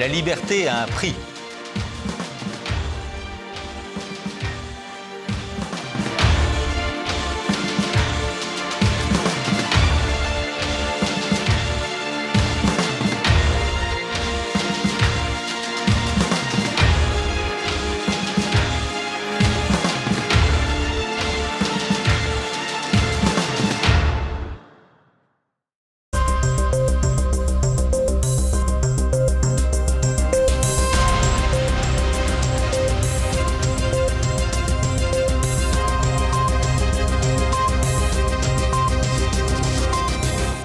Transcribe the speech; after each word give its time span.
La 0.00 0.08
liberté 0.08 0.66
a 0.66 0.84
un 0.84 0.86
prix. 0.86 1.29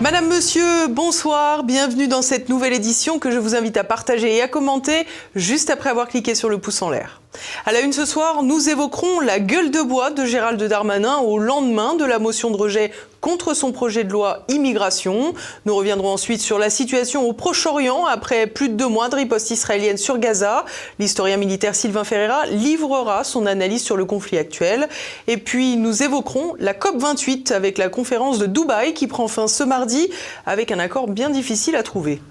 Madame, 0.05 0.27
Monsieur, 0.27 0.86
bonsoir, 0.88 1.64
bienvenue 1.64 2.08
dans 2.08 2.22
cette 2.22 2.48
nouvelle 2.48 2.73
édition 2.73 3.18
que 3.18 3.32
je 3.32 3.40
vous 3.40 3.55
invite 3.55 3.76
à 3.76 3.84
partager 3.84 4.36
et 4.36 4.41
à 4.44 4.48
commenter 4.48 5.08
juste 5.34 5.72
après 5.72 5.90
avoir 5.90 6.08
cliqué 6.09 6.36
sur 6.36 6.48
le 6.48 6.59
pouce 6.59 6.84
en 6.84 6.91
l'air. 6.91 7.23
À 7.66 7.71
la 7.71 7.81
une 7.81 7.94
ce 7.94 8.05
soir, 8.05 8.44
nous 8.44 8.70
évoquerons 8.70 9.20
la 9.20 9.39
gueule 9.39 9.71
de 9.71 9.81
bois 9.81 10.12
de 10.12 10.25
Gérald 10.25 10.62
Darmanin 10.62 11.17
au 11.17 11.38
lendemain 11.38 11.95
de 11.95 12.05
la 12.05 12.20
motion 12.20 12.52
de 12.52 12.58
rejet 12.58 12.91
contre 13.21 13.55
son 13.55 13.71
projet 13.71 14.03
de 14.03 14.11
loi 14.11 14.45
immigration. 14.49 15.34
Nous 15.66 15.75
reviendrons 15.75 16.13
ensuite 16.13 16.41
sur 16.41 16.59
la 16.59 16.70
situation 16.70 17.27
au 17.27 17.34
Proche-Orient 17.34 18.05
après 18.05 18.45
plus 18.45 18.69
de 18.69 18.75
deux 18.75 18.88
mois 18.88 19.09
de 19.09 19.16
riposte 19.16 19.50
israélienne 19.50 19.97
sur 19.97 20.19
Gaza. 20.19 20.64
L'historien 21.00 21.38
militaire 21.38 21.73
Sylvain 21.73 22.03
Ferreira 22.03 22.45
livrera 22.45 23.23
son 23.23 23.47
analyse 23.47 23.81
sur 23.81 23.97
le 23.97 24.05
conflit 24.05 24.38
actuel. 24.38 24.88
Et 25.27 25.38
puis 25.38 25.75
nous 25.75 26.03
évoquerons 26.03 26.53
la 26.59 26.73
COP28 26.73 27.52
avec 27.52 27.80
la 27.80 27.89
conférence 27.89 28.38
de 28.38 28.45
Dubaï 28.45 28.94
qui 28.94 29.08
prend 29.08 29.27
fin 29.27 29.47
ce 29.47 29.64
mardi 29.64 30.09
avec 30.45 30.72
un 30.72 30.77
accord 30.77 31.08
bien 31.08 31.31
difficile 31.31 31.75
à 31.75 31.81
trouver. 31.81 32.22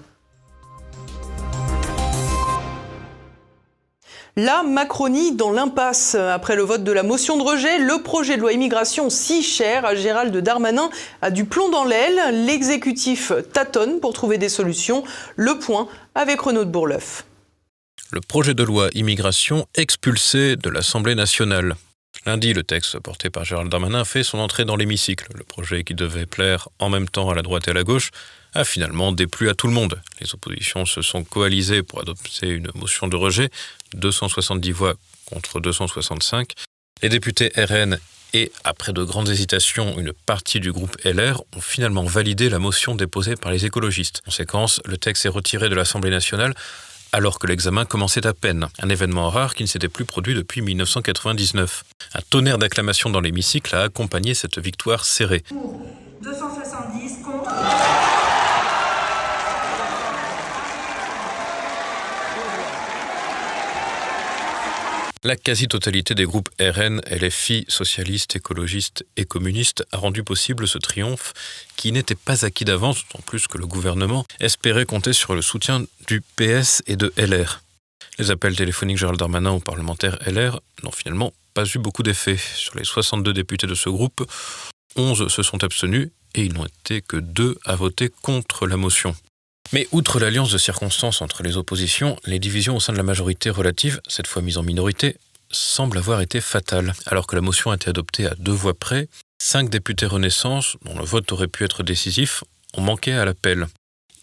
La 4.37 4.63
Macronie 4.63 5.33
dans 5.33 5.49
l'impasse. 5.49 6.15
Après 6.15 6.57
le 6.57 6.63
vote 6.63 6.83
de 6.83 6.91
la 6.91 7.03
motion 7.03 7.37
de 7.37 7.41
rejet, 7.41 7.79
le 7.79 8.03
projet 8.03 8.35
de 8.35 8.41
loi 8.41 8.51
immigration 8.51 9.09
si 9.09 9.41
cher 9.41 9.85
à 9.85 9.95
Gérald 9.95 10.35
Darmanin 10.35 10.89
a 11.21 11.31
du 11.31 11.45
plomb 11.45 11.69
dans 11.69 11.85
l'aile. 11.85 12.45
L'exécutif 12.45 13.31
tâtonne 13.53 14.01
pour 14.01 14.11
trouver 14.11 14.37
des 14.37 14.49
solutions. 14.49 15.05
Le 15.37 15.57
point 15.57 15.87
avec 16.15 16.41
Renaud 16.41 16.65
de 16.65 16.69
Bourleuf. 16.69 17.23
Le 18.11 18.19
projet 18.19 18.53
de 18.53 18.63
loi 18.63 18.89
immigration 18.93 19.67
expulsé 19.73 20.57
de 20.57 20.69
l'Assemblée 20.69 21.15
nationale. 21.15 21.75
Lundi, 22.25 22.53
le 22.53 22.63
texte 22.63 22.99
porté 22.99 23.29
par 23.29 23.45
Gérald 23.45 23.69
Darmanin 23.69 24.03
fait 24.03 24.23
son 24.23 24.39
entrée 24.39 24.65
dans 24.65 24.75
l'hémicycle. 24.75 25.27
Le 25.35 25.43
projet 25.43 25.83
qui 25.83 25.93
devait 25.93 26.25
plaire 26.25 26.69
en 26.79 26.89
même 26.89 27.07
temps 27.07 27.29
à 27.29 27.35
la 27.35 27.43
droite 27.43 27.67
et 27.67 27.71
à 27.71 27.73
la 27.75 27.83
gauche 27.83 28.09
a 28.55 28.65
finalement 28.65 29.11
déplu 29.11 29.47
à 29.47 29.53
tout 29.53 29.67
le 29.67 29.73
monde. 29.73 30.01
Les 30.19 30.33
oppositions 30.33 30.85
se 30.85 31.03
sont 31.03 31.23
coalisées 31.23 31.83
pour 31.83 32.01
adopter 32.01 32.47
une 32.47 32.69
motion 32.73 33.07
de 33.07 33.15
rejet, 33.15 33.51
270 33.93 34.71
voix 34.71 34.95
contre 35.25 35.59
265. 35.59 36.53
Les 37.03 37.09
députés 37.09 37.51
RN 37.55 37.99
et, 38.33 38.51
après 38.63 38.91
de 38.91 39.03
grandes 39.03 39.29
hésitations, 39.29 39.99
une 39.99 40.11
partie 40.11 40.59
du 40.59 40.71
groupe 40.71 40.97
LR 41.05 41.43
ont 41.55 41.61
finalement 41.61 42.05
validé 42.05 42.49
la 42.49 42.57
motion 42.57 42.95
déposée 42.95 43.35
par 43.35 43.51
les 43.51 43.67
écologistes. 43.67 44.21
En 44.23 44.31
conséquence, 44.31 44.81
le 44.85 44.97
texte 44.97 45.27
est 45.27 45.29
retiré 45.29 45.69
de 45.69 45.75
l'Assemblée 45.75 46.09
nationale 46.09 46.55
alors 47.15 47.39
que 47.39 47.47
l'examen 47.47 47.85
commençait 47.85 48.27
à 48.27 48.33
peine, 48.33 48.67
un 48.83 48.89
événement 48.89 49.29
rare 49.29 49.55
qui 49.55 49.63
ne 49.63 49.69
s'était 49.69 49.87
plus 49.87 50.03
produit 50.03 50.35
depuis 50.35 50.61
1999. 50.61 51.85
Un 52.13 52.19
tonnerre 52.29 52.57
d'acclamations 52.57 53.09
dans 53.09 53.21
l'hémicycle 53.21 53.73
a 53.73 53.83
accompagné 53.83 54.33
cette 54.33 54.59
victoire 54.59 55.05
serrée. 55.05 55.41
Pour 55.47 55.79
270 56.21 57.23
contre... 57.23 57.84
La 65.25 65.35
quasi-totalité 65.35 66.13
des 66.13 66.25
groupes 66.25 66.49
RN, 66.61 67.01
LFI, 67.09 67.65
socialistes, 67.67 68.35
écologistes 68.35 69.07
et 69.17 69.25
communistes 69.25 69.83
a 69.91 69.97
rendu 69.97 70.23
possible 70.23 70.67
ce 70.67 70.77
triomphe 70.77 71.33
qui 71.75 71.91
n'était 71.91 72.13
pas 72.13 72.45
acquis 72.45 72.63
d'avance, 72.63 73.03
d'autant 73.03 73.23
plus 73.25 73.47
que 73.47 73.57
le 73.57 73.65
gouvernement 73.65 74.23
espérait 74.39 74.85
compter 74.85 75.13
sur 75.13 75.33
le 75.33 75.41
soutien 75.41 75.83
du 76.05 76.21
PS 76.21 76.83
et 76.85 76.95
de 76.95 77.11
LR. 77.17 77.63
Les 78.19 78.29
appels 78.29 78.55
téléphoniques 78.55 78.99
Gérald 78.99 79.17
Darmanin 79.17 79.49
aux 79.49 79.59
parlementaires 79.59 80.19
LR 80.27 80.59
n'ont 80.83 80.91
finalement 80.91 81.33
pas 81.55 81.65
eu 81.65 81.79
beaucoup 81.79 82.03
d'effet. 82.03 82.37
Sur 82.37 82.77
les 82.77 82.85
62 82.85 83.33
députés 83.33 83.65
de 83.65 83.73
ce 83.73 83.89
groupe, 83.89 84.31
11 84.95 85.27
se 85.27 85.41
sont 85.41 85.63
abstenus 85.63 86.11
et 86.35 86.43
ils 86.43 86.53
n'ont 86.53 86.67
été 86.67 87.01
que 87.01 87.17
deux 87.17 87.57
à 87.65 87.75
voter 87.75 88.11
contre 88.21 88.67
la 88.67 88.77
motion. 88.77 89.15
Mais 89.73 89.87
outre 89.91 90.19
l'alliance 90.19 90.51
de 90.51 90.57
circonstances 90.57 91.21
entre 91.21 91.43
les 91.43 91.57
oppositions, 91.57 92.17
les 92.25 92.39
divisions 92.39 92.77
au 92.77 92.79
sein 92.79 92.93
de 92.93 92.97
la 92.97 93.03
majorité 93.03 93.49
relative, 93.49 93.99
cette 94.07 94.27
fois 94.27 94.41
mise 94.41 94.57
en 94.57 94.63
minorité, 94.63 95.17
semblent 95.51 95.97
avoir 95.97 96.21
été 96.21 96.41
fatales. 96.41 96.93
Alors 97.05 97.27
que 97.27 97.35
la 97.35 97.41
motion 97.41 97.71
a 97.71 97.75
été 97.75 97.89
adoptée 97.89 98.27
à 98.27 98.35
deux 98.35 98.51
voix 98.51 98.73
près, 98.73 99.07
cinq 99.41 99.69
députés 99.69 100.05
Renaissance, 100.05 100.77
dont 100.83 100.97
le 100.97 101.05
vote 101.05 101.31
aurait 101.31 101.47
pu 101.47 101.63
être 101.63 101.83
décisif, 101.83 102.43
ont 102.73 102.81
manqué 102.81 103.13
à 103.13 103.25
l'appel. 103.25 103.67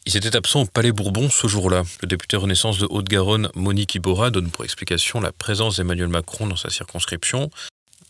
Ils 0.05 0.17
étaient 0.17 0.35
absents 0.35 0.63
au 0.63 0.67
Palais 0.67 0.91
Bourbon 0.91 1.31
ce 1.31 1.47
jour-là. 1.47 1.85
Le 2.01 2.09
député 2.09 2.37
Renaissance 2.37 2.79
de 2.79 2.87
Haute-Garonne, 2.91 3.51
Monique 3.55 3.95
Iborra, 3.95 4.31
donne 4.31 4.51
pour 4.51 4.65
explication 4.65 5.21
la 5.21 5.31
présence 5.31 5.77
d'Emmanuel 5.77 6.09
Macron 6.09 6.47
dans 6.47 6.57
sa 6.57 6.71
circonscription. 6.71 7.51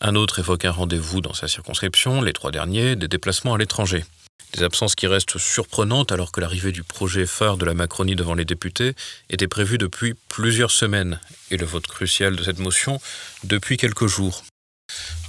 Un 0.01 0.15
autre 0.15 0.39
évoque 0.39 0.65
un 0.65 0.71
rendez-vous 0.71 1.21
dans 1.21 1.33
sa 1.33 1.47
circonscription, 1.47 2.21
les 2.21 2.33
trois 2.33 2.51
derniers, 2.51 2.95
des 2.95 3.07
déplacements 3.07 3.53
à 3.53 3.57
l'étranger. 3.57 4.05
Des 4.53 4.61
absences 4.63 4.93
qui 4.93 5.07
restent 5.07 5.39
surprenantes 5.39 6.11
alors 6.11 6.31
que 6.31 6.39
l'arrivée 6.39 6.71
du 6.71 6.83
projet 6.83 7.25
phare 7.25 7.57
de 7.57 7.65
la 7.65 7.73
Macronie 7.73 8.15
devant 8.15 8.35
les 8.35 8.45
députés 8.45 8.93
était 9.31 9.47
prévue 9.47 9.79
depuis 9.79 10.13
plusieurs 10.29 10.69
semaines 10.69 11.19
et 11.49 11.57
le 11.57 11.65
vote 11.65 11.87
crucial 11.87 12.35
de 12.35 12.43
cette 12.43 12.59
motion 12.59 13.01
depuis 13.43 13.77
quelques 13.77 14.05
jours. 14.05 14.43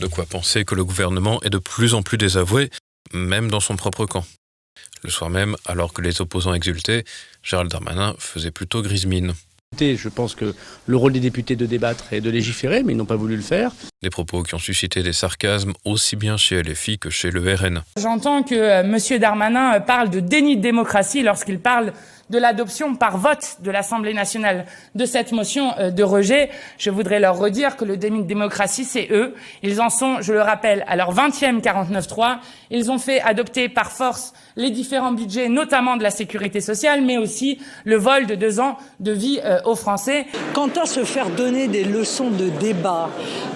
De 0.00 0.08
quoi 0.08 0.26
penser 0.26 0.66
que 0.66 0.74
le 0.74 0.84
gouvernement 0.84 1.40
est 1.42 1.48
de 1.48 1.58
plus 1.58 1.94
en 1.94 2.02
plus 2.02 2.18
désavoué, 2.18 2.68
même 3.14 3.50
dans 3.50 3.60
son 3.60 3.76
propre 3.76 4.04
camp. 4.04 4.26
Le 5.02 5.10
soir 5.10 5.30
même, 5.30 5.56
alors 5.64 5.94
que 5.94 6.02
les 6.02 6.20
opposants 6.20 6.52
exultaient, 6.52 7.04
Gérald 7.42 7.70
Darmanin 7.70 8.14
faisait 8.18 8.50
plutôt 8.50 8.82
grise 8.82 9.06
mine. 9.06 9.34
Je 9.80 10.08
pense 10.08 10.34
que 10.34 10.54
le 10.86 10.96
rôle 10.96 11.12
des 11.12 11.20
députés 11.20 11.56
de 11.56 11.66
débattre 11.66 12.12
et 12.12 12.20
de 12.20 12.30
légiférer, 12.30 12.82
mais 12.82 12.92
ils 12.92 12.96
n'ont 12.96 13.04
pas 13.04 13.16
voulu 13.16 13.36
le 13.36 13.42
faire. 13.42 13.72
Des 14.02 14.10
propos 14.10 14.42
qui 14.42 14.54
ont 14.54 14.58
suscité 14.58 15.02
des 15.02 15.12
sarcasmes 15.12 15.72
aussi 15.84 16.16
bien 16.16 16.36
chez 16.36 16.62
LFI 16.62 16.98
que 16.98 17.10
chez 17.10 17.30
le 17.30 17.40
RN. 17.54 17.82
J'entends 17.96 18.42
que 18.42 18.54
euh, 18.54 18.82
M. 18.82 19.18
Darmanin 19.18 19.80
parle 19.80 20.10
de 20.10 20.20
déni 20.20 20.56
de 20.56 20.62
démocratie 20.62 21.22
lorsqu'il 21.22 21.58
parle 21.58 21.92
de 22.30 22.38
l'adoption 22.38 22.94
par 22.94 23.18
vote 23.18 23.58
de 23.60 23.70
l'Assemblée 23.70 24.14
nationale 24.14 24.66
de 24.94 25.04
cette 25.04 25.32
motion 25.32 25.72
euh, 25.78 25.90
de 25.90 26.02
rejet. 26.02 26.50
Je 26.78 26.90
voudrais 26.90 27.20
leur 27.20 27.38
redire 27.38 27.76
que 27.76 27.84
le 27.84 27.96
déni 27.96 28.22
de 28.22 28.26
démocratie, 28.26 28.84
c'est 28.84 29.08
eux. 29.10 29.34
Ils 29.62 29.80
en 29.80 29.90
sont, 29.90 30.20
je 30.20 30.32
le 30.32 30.40
rappelle, 30.40 30.84
à 30.88 30.96
leur 30.96 31.14
20e 31.14 31.60
49-3. 31.60 32.38
Ils 32.70 32.90
ont 32.90 32.98
fait 32.98 33.20
adopter 33.20 33.68
par 33.68 33.92
force 33.92 34.32
les 34.56 34.70
différents 34.70 35.12
budgets, 35.12 35.48
notamment 35.48 35.96
de 35.96 36.02
la 36.02 36.10
sécurité 36.10 36.60
sociale, 36.60 37.02
mais 37.02 37.18
aussi 37.18 37.58
le 37.84 37.96
vol 37.96 38.26
de 38.26 38.34
deux 38.34 38.60
ans 38.60 38.76
de 39.00 39.12
vie 39.12 39.40
euh, 39.44 39.60
aux 39.64 39.76
Français. 39.76 40.26
Quant 40.52 40.70
à 40.80 40.86
se 40.86 41.04
faire 41.04 41.30
donner 41.30 41.68
des 41.68 41.84
leçons 41.84 42.30
de 42.30 42.48
débat 42.48 43.10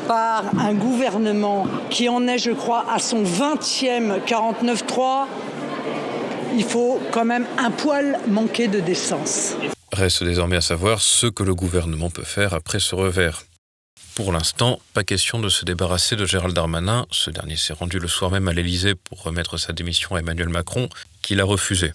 par 0.07 0.45
un 0.59 0.75
gouvernement 0.75 1.67
qui 1.91 2.09
en 2.09 2.27
est, 2.27 2.39
je 2.39 2.51
crois, 2.51 2.85
à 2.93 2.99
son 2.99 3.23
20e 3.23 4.21
49-3, 4.27 5.27
il 6.57 6.65
faut 6.65 7.01
quand 7.13 7.25
même 7.25 7.47
un 7.59 7.71
poil 7.71 8.19
manquer 8.29 8.69
de 8.69 8.81
décence. 8.81 9.55
Reste 9.93 10.25
désormais 10.25 10.57
à 10.57 10.61
savoir 10.61 11.01
ce 11.01 11.27
que 11.27 11.43
le 11.43 11.55
gouvernement 11.55 12.11
peut 12.11 12.25
faire 12.25 12.55
après 12.55 12.81
ce 12.81 12.95
revers. 12.95 13.43
Pour 14.15 14.33
l'instant, 14.33 14.81
pas 14.95 15.05
question 15.05 15.39
de 15.39 15.49
se 15.49 15.65
débarrasser 15.65 16.17
de 16.17 16.27
Gérald 16.27 16.55
Darmanin. 16.55 17.07
Ce 17.11 17.31
dernier 17.31 17.57
s'est 17.57 17.73
rendu 17.73 17.99
le 17.99 18.09
soir 18.09 18.31
même 18.31 18.49
à 18.49 18.53
l'Élysée 18.53 18.95
pour 18.95 19.23
remettre 19.23 19.59
sa 19.59 19.73
démission 19.73 20.17
à 20.17 20.19
Emmanuel 20.19 20.49
Macron, 20.49 20.89
qui 21.23 21.35
l'a 21.35 21.45
refusé. 21.45 21.93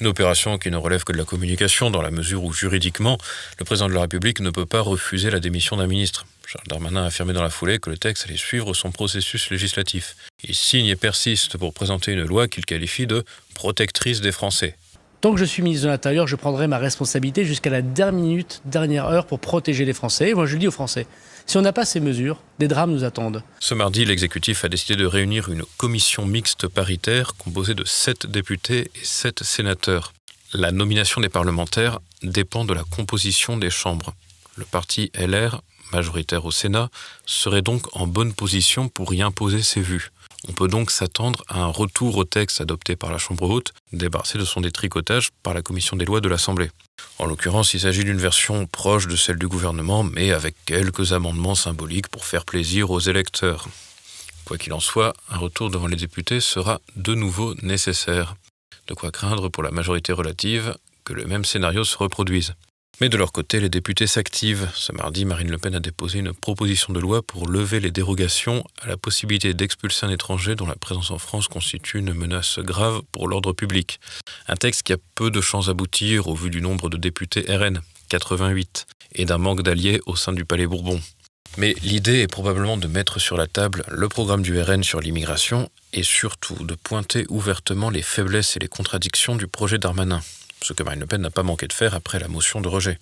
Une 0.00 0.06
opération 0.06 0.58
qui 0.58 0.70
ne 0.70 0.76
relève 0.76 1.02
que 1.02 1.12
de 1.12 1.18
la 1.18 1.24
communication, 1.24 1.90
dans 1.90 2.02
la 2.02 2.12
mesure 2.12 2.44
où 2.44 2.52
juridiquement, 2.52 3.18
le 3.58 3.64
président 3.64 3.88
de 3.88 3.94
la 3.94 4.02
République 4.02 4.38
ne 4.38 4.50
peut 4.50 4.66
pas 4.66 4.80
refuser 4.80 5.28
la 5.28 5.40
démission 5.40 5.76
d'un 5.76 5.88
ministre. 5.88 6.24
Gérald 6.46 6.68
Darmanin 6.68 7.02
a 7.02 7.06
affirmé 7.06 7.32
dans 7.32 7.42
la 7.42 7.50
foulée 7.50 7.80
que 7.80 7.90
le 7.90 7.98
texte 7.98 8.26
allait 8.26 8.36
suivre 8.36 8.74
son 8.74 8.92
processus 8.92 9.50
législatif. 9.50 10.14
Il 10.44 10.54
signe 10.54 10.86
et 10.86 10.94
persiste 10.94 11.58
pour 11.58 11.74
présenter 11.74 12.12
une 12.12 12.22
loi 12.22 12.46
qu'il 12.46 12.64
qualifie 12.64 13.08
de 13.08 13.24
protectrice 13.54 14.20
des 14.20 14.30
Français. 14.30 14.76
Tant 15.20 15.32
que 15.32 15.40
je 15.40 15.44
suis 15.44 15.64
ministre 15.64 15.86
de 15.86 15.90
l'Intérieur, 15.90 16.28
je 16.28 16.36
prendrai 16.36 16.68
ma 16.68 16.78
responsabilité 16.78 17.44
jusqu'à 17.44 17.70
la 17.70 17.82
dernière 17.82 18.12
minute, 18.12 18.62
dernière 18.64 19.06
heure 19.06 19.26
pour 19.26 19.40
protéger 19.40 19.84
les 19.84 19.94
Français. 19.94 20.30
Et 20.30 20.34
moi, 20.34 20.46
je 20.46 20.52
le 20.52 20.60
dis 20.60 20.68
aux 20.68 20.72
Français, 20.72 21.08
si 21.48 21.56
on 21.56 21.62
n'a 21.62 21.72
pas 21.72 21.86
ces 21.86 22.00
mesures, 22.00 22.36
des 22.58 22.68
drames 22.68 22.92
nous 22.92 23.04
attendent. 23.04 23.42
Ce 23.58 23.72
mardi, 23.72 24.04
l'exécutif 24.04 24.66
a 24.66 24.68
décidé 24.68 24.96
de 24.96 25.06
réunir 25.06 25.48
une 25.48 25.64
commission 25.78 26.26
mixte 26.26 26.68
paritaire 26.68 27.32
composée 27.38 27.74
de 27.74 27.84
sept 27.84 28.26
députés 28.26 28.90
et 28.94 29.04
sept 29.04 29.42
sénateurs. 29.42 30.12
La 30.52 30.72
nomination 30.72 31.22
des 31.22 31.30
parlementaires 31.30 32.00
dépend 32.22 32.66
de 32.66 32.74
la 32.74 32.84
composition 32.84 33.56
des 33.56 33.70
chambres. 33.70 34.14
Le 34.56 34.66
parti 34.66 35.10
LR, 35.14 35.62
majoritaire 35.90 36.44
au 36.44 36.50
Sénat, 36.50 36.90
serait 37.24 37.62
donc 37.62 37.96
en 37.96 38.06
bonne 38.06 38.34
position 38.34 38.90
pour 38.90 39.14
y 39.14 39.22
imposer 39.22 39.62
ses 39.62 39.80
vues. 39.80 40.10
On 40.46 40.52
peut 40.52 40.68
donc 40.68 40.90
s'attendre 40.90 41.42
à 41.48 41.60
un 41.60 41.66
retour 41.66 42.16
au 42.16 42.24
texte 42.24 42.60
adopté 42.60 42.94
par 42.94 43.10
la 43.10 43.18
Chambre 43.18 43.48
haute, 43.50 43.72
débarrassé 43.92 44.38
de 44.38 44.44
son 44.44 44.60
détricotage 44.60 45.30
par 45.42 45.52
la 45.52 45.62
Commission 45.62 45.96
des 45.96 46.04
lois 46.04 46.20
de 46.20 46.28
l'Assemblée. 46.28 46.70
En 47.18 47.26
l'occurrence, 47.26 47.74
il 47.74 47.80
s'agit 47.80 48.04
d'une 48.04 48.18
version 48.18 48.66
proche 48.66 49.08
de 49.08 49.16
celle 49.16 49.38
du 49.38 49.48
gouvernement, 49.48 50.04
mais 50.04 50.32
avec 50.32 50.54
quelques 50.64 51.12
amendements 51.12 51.56
symboliques 51.56 52.08
pour 52.08 52.24
faire 52.24 52.44
plaisir 52.44 52.90
aux 52.90 53.00
électeurs. 53.00 53.66
Quoi 54.44 54.58
qu'il 54.58 54.72
en 54.72 54.80
soit, 54.80 55.14
un 55.28 55.38
retour 55.38 55.70
devant 55.70 55.88
les 55.88 55.96
députés 55.96 56.40
sera 56.40 56.80
de 56.96 57.14
nouveau 57.14 57.54
nécessaire. 57.62 58.36
De 58.86 58.94
quoi 58.94 59.10
craindre 59.10 59.48
pour 59.48 59.62
la 59.62 59.70
majorité 59.70 60.12
relative 60.12 60.76
que 61.04 61.12
le 61.12 61.26
même 61.26 61.44
scénario 61.44 61.84
se 61.84 61.98
reproduise. 61.98 62.54
Mais 63.00 63.08
de 63.08 63.16
leur 63.16 63.30
côté, 63.30 63.60
les 63.60 63.68
députés 63.68 64.08
s'activent. 64.08 64.68
Ce 64.74 64.90
mardi, 64.90 65.24
Marine 65.24 65.50
Le 65.52 65.58
Pen 65.58 65.72
a 65.76 65.80
déposé 65.80 66.18
une 66.18 66.32
proposition 66.32 66.92
de 66.92 66.98
loi 66.98 67.22
pour 67.22 67.46
lever 67.46 67.78
les 67.78 67.92
dérogations 67.92 68.64
à 68.82 68.88
la 68.88 68.96
possibilité 68.96 69.54
d'expulser 69.54 70.04
un 70.04 70.10
étranger 70.10 70.56
dont 70.56 70.66
la 70.66 70.74
présence 70.74 71.12
en 71.12 71.18
France 71.18 71.46
constitue 71.46 71.98
une 71.98 72.12
menace 72.12 72.58
grave 72.58 73.02
pour 73.12 73.28
l'ordre 73.28 73.52
public. 73.52 74.00
Un 74.48 74.56
texte 74.56 74.82
qui 74.82 74.92
a 74.92 74.96
peu 75.14 75.30
de 75.30 75.40
chances 75.40 75.66
d'aboutir 75.66 76.26
au 76.26 76.34
vu 76.34 76.50
du 76.50 76.60
nombre 76.60 76.90
de 76.90 76.96
députés 76.96 77.44
RN, 77.48 77.80
88, 78.08 78.86
et 79.12 79.26
d'un 79.26 79.38
manque 79.38 79.62
d'alliés 79.62 80.00
au 80.06 80.16
sein 80.16 80.32
du 80.32 80.44
Palais 80.44 80.66
Bourbon. 80.66 81.00
Mais 81.56 81.76
l'idée 81.82 82.20
est 82.22 82.26
probablement 82.26 82.76
de 82.76 82.88
mettre 82.88 83.20
sur 83.20 83.36
la 83.36 83.46
table 83.46 83.84
le 83.88 84.08
programme 84.08 84.42
du 84.42 84.60
RN 84.60 84.82
sur 84.82 85.00
l'immigration 85.00 85.70
et 85.92 86.02
surtout 86.02 86.64
de 86.64 86.74
pointer 86.74 87.26
ouvertement 87.28 87.90
les 87.90 88.02
faiblesses 88.02 88.56
et 88.56 88.60
les 88.60 88.68
contradictions 88.68 89.36
du 89.36 89.46
projet 89.46 89.78
Darmanin 89.78 90.20
ce 90.62 90.72
que 90.72 90.82
Marine 90.82 91.00
Le 91.00 91.06
Pen 91.06 91.20
n'a 91.20 91.30
pas 91.30 91.42
manqué 91.42 91.66
de 91.66 91.72
faire 91.72 91.94
après 91.94 92.18
la 92.18 92.28
motion 92.28 92.60
de 92.60 92.68
rejet. 92.68 92.98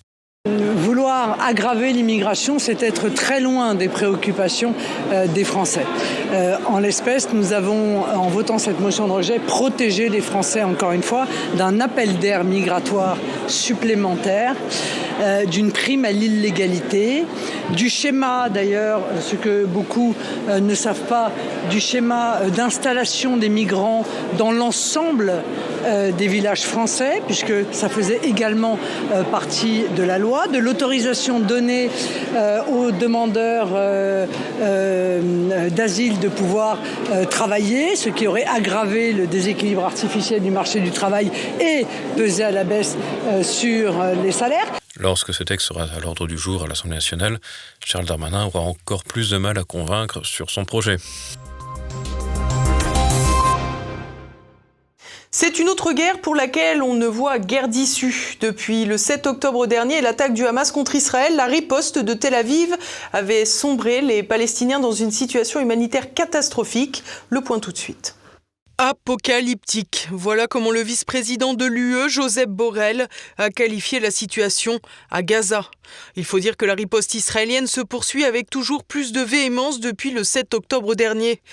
Vouloir 0.87 1.37
aggraver 1.45 1.91
l'immigration, 1.91 2.59
c'est 2.59 2.81
être 2.83 3.09
très 3.09 3.41
loin 3.41 3.75
des 3.75 3.89
préoccupations 3.89 4.73
euh, 5.11 5.27
des 5.27 5.43
Français. 5.43 5.85
Euh, 6.31 6.55
en 6.67 6.79
l'espèce, 6.79 7.29
nous 7.33 7.51
avons, 7.51 8.03
en 8.03 8.27
votant 8.27 8.57
cette 8.57 8.79
motion 8.79 9.07
de 9.07 9.11
rejet, 9.11 9.39
protégé 9.39 10.07
les 10.07 10.21
Français, 10.21 10.63
encore 10.63 10.93
une 10.93 11.03
fois, 11.03 11.25
d'un 11.57 11.81
appel 11.81 12.19
d'air 12.19 12.43
migratoire 12.43 13.17
supplémentaire, 13.47 14.55
euh, 15.19 15.45
d'une 15.45 15.71
prime 15.71 16.05
à 16.05 16.11
l'illégalité, 16.11 17.25
du 17.75 17.89
schéma, 17.89 18.47
d'ailleurs, 18.49 19.01
ce 19.19 19.35
que 19.35 19.65
beaucoup 19.65 20.15
ne 20.47 20.73
savent 20.73 21.07
pas, 21.09 21.31
du 21.69 21.81
schéma 21.81 22.39
d'installation 22.55 23.35
des 23.35 23.49
migrants 23.49 24.05
dans 24.37 24.51
l'ensemble 24.51 25.33
des 26.17 26.27
villages 26.27 26.63
français, 26.63 27.21
puisque 27.25 27.53
ça 27.71 27.89
faisait 27.89 28.19
également 28.23 28.77
partie 29.31 29.83
de 29.95 30.03
la 30.03 30.17
loi, 30.17 30.26
de 30.27 30.57
l'autorisation 30.57 31.39
donnée 31.39 31.89
euh, 32.35 32.61
aux 32.65 32.91
demandeurs 32.91 33.69
d'asile 35.71 36.19
de 36.19 36.27
pouvoir 36.27 36.79
travailler, 37.29 37.95
ce 37.95 38.09
qui 38.09 38.27
aurait 38.27 38.45
aggravé 38.45 39.13
le 39.13 39.27
déséquilibre 39.27 39.85
artificiel 39.85 40.41
du 40.41 40.51
marché 40.51 40.79
du 40.79 40.91
travail 40.91 41.31
et 41.59 41.85
pesé 42.15 42.43
à 42.43 42.51
la 42.51 42.63
baisse 42.63 42.97
sur 43.41 43.93
les 44.23 44.31
salaires. 44.31 44.67
Lorsque 44.99 45.33
ce 45.33 45.43
texte 45.43 45.67
sera 45.67 45.83
à 45.83 45.99
l'ordre 45.99 46.27
du 46.27 46.37
jour 46.37 46.63
à 46.63 46.67
l'Assemblée 46.67 46.95
nationale, 46.95 47.39
Charles 47.85 48.05
Darmanin 48.05 48.45
aura 48.45 48.61
encore 48.61 49.03
plus 49.03 49.29
de 49.29 49.37
mal 49.37 49.57
à 49.57 49.63
convaincre 49.63 50.25
sur 50.25 50.49
son 50.49 50.65
projet. 50.65 50.97
C'est 55.39 55.59
une 55.59 55.69
autre 55.69 55.93
guerre 55.93 56.19
pour 56.19 56.33
laquelle 56.33 56.81
on 56.81 56.95
ne 56.95 57.05
voit 57.05 57.37
guère 57.37 57.67
d'issue. 57.67 58.37
Depuis 58.39 58.85
le 58.85 58.97
7 58.97 59.27
octobre 59.27 59.67
dernier, 59.67 60.01
l'attaque 60.01 60.33
du 60.33 60.47
Hamas 60.47 60.71
contre 60.71 60.95
Israël, 60.95 61.35
la 61.35 61.45
riposte 61.45 61.99
de 61.99 62.15
Tel 62.15 62.33
Aviv 62.33 62.75
avait 63.13 63.45
sombré 63.45 64.01
les 64.01 64.23
Palestiniens 64.23 64.79
dans 64.79 64.93
une 64.93 65.11
situation 65.11 65.59
humanitaire 65.59 66.15
catastrophique. 66.15 67.03
Le 67.29 67.41
point 67.41 67.59
tout 67.59 67.71
de 67.71 67.77
suite. 67.77 68.15
Apocalyptique. 68.79 70.07
Voilà 70.11 70.47
comment 70.47 70.71
le 70.71 70.81
vice-président 70.81 71.53
de 71.53 71.65
l'UE, 71.65 72.09
Joseph 72.09 72.49
Borrell, 72.49 73.07
a 73.37 73.51
qualifié 73.51 73.99
la 73.99 74.09
situation 74.09 74.79
à 75.11 75.21
Gaza. 75.21 75.69
Il 76.15 76.25
faut 76.25 76.39
dire 76.39 76.57
que 76.57 76.65
la 76.65 76.73
riposte 76.73 77.13
israélienne 77.13 77.67
se 77.67 77.81
poursuit 77.81 78.25
avec 78.25 78.49
toujours 78.49 78.83
plus 78.83 79.11
de 79.11 79.21
véhémence 79.21 79.79
depuis 79.81 80.09
le 80.09 80.23
7 80.23 80.55
octobre 80.55 80.95
dernier. 80.95 81.43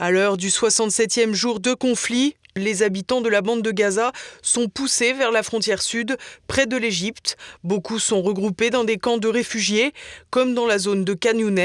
À 0.00 0.10
l'heure 0.10 0.36
du 0.36 0.48
67e 0.48 1.34
jour 1.34 1.60
de 1.60 1.74
conflit, 1.74 2.34
les 2.56 2.82
habitants 2.82 3.20
de 3.20 3.28
la 3.28 3.42
bande 3.42 3.62
de 3.62 3.70
Gaza 3.70 4.12
sont 4.42 4.68
poussés 4.68 5.12
vers 5.12 5.30
la 5.30 5.42
frontière 5.42 5.82
sud, 5.82 6.16
près 6.46 6.66
de 6.66 6.76
l'Égypte. 6.76 7.36
Beaucoup 7.64 7.98
sont 7.98 8.22
regroupés 8.22 8.70
dans 8.70 8.84
des 8.84 8.98
camps 8.98 9.18
de 9.18 9.28
réfugiés, 9.28 9.92
comme 10.30 10.54
dans 10.54 10.66
la 10.66 10.78
zone 10.78 11.04
de 11.04 11.14
Khan 11.14 11.38
Younes, 11.38 11.60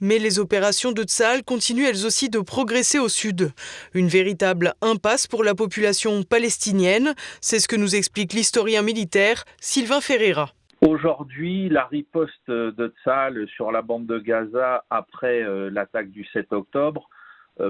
mais 0.00 0.18
les 0.18 0.38
opérations 0.38 0.92
de 0.92 1.02
Tsahal 1.02 1.42
continuent 1.42 1.86
elles 1.86 2.06
aussi 2.06 2.28
de 2.28 2.40
progresser 2.40 2.98
au 2.98 3.08
sud. 3.08 3.52
Une 3.94 4.08
véritable 4.08 4.74
impasse 4.82 5.26
pour 5.26 5.44
la 5.44 5.54
population 5.54 6.22
palestinienne, 6.22 7.14
c'est 7.40 7.58
ce 7.58 7.68
que 7.68 7.76
nous 7.76 7.96
explique 7.96 8.32
l'historien 8.32 8.82
militaire 8.82 9.44
Sylvain 9.60 10.00
Ferreira. 10.00 10.52
Aujourd'hui, 10.86 11.68
la 11.68 11.84
riposte 11.84 12.48
de 12.48 12.94
Tsahal 13.02 13.46
sur 13.54 13.70
la 13.70 13.82
bande 13.82 14.06
de 14.06 14.18
Gaza 14.18 14.84
après 14.88 15.42
euh, 15.42 15.68
l'attaque 15.70 16.10
du 16.10 16.24
7 16.32 16.52
octobre 16.52 17.08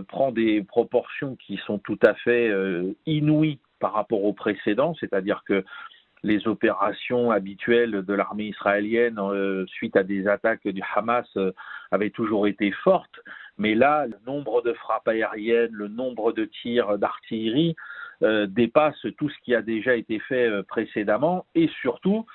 prend 0.08 0.32
des 0.32 0.62
proportions 0.62 1.36
qui 1.36 1.56
sont 1.66 1.78
tout 1.78 1.98
à 2.02 2.14
fait 2.14 2.48
euh, 2.48 2.92
inouïes 3.06 3.58
par 3.78 3.92
rapport 3.92 4.24
aux 4.24 4.32
précédents, 4.32 4.94
c'est-à-dire 5.00 5.42
que 5.46 5.64
les 6.22 6.46
opérations 6.46 7.30
habituelles 7.30 8.02
de 8.04 8.14
l'armée 8.14 8.44
israélienne 8.44 9.18
euh, 9.18 9.64
suite 9.66 9.96
à 9.96 10.02
des 10.02 10.28
attaques 10.28 10.68
du 10.68 10.82
Hamas 10.94 11.26
euh, 11.36 11.52
avaient 11.90 12.10
toujours 12.10 12.46
été 12.46 12.70
fortes, 12.72 13.20
mais 13.58 13.74
là, 13.74 14.06
le 14.06 14.16
nombre 14.26 14.62
de 14.62 14.72
frappes 14.74 15.08
aériennes, 15.08 15.72
le 15.72 15.88
nombre 15.88 16.32
de 16.32 16.44
tirs 16.44 16.98
d'artillerie 16.98 17.74
euh, 18.22 18.46
dépasse 18.46 19.06
tout 19.16 19.30
ce 19.30 19.38
qui 19.42 19.54
a 19.54 19.62
déjà 19.62 19.96
été 19.96 20.18
fait 20.18 20.46
euh, 20.46 20.62
précédemment, 20.62 21.46
et 21.54 21.68
surtout, 21.80 22.26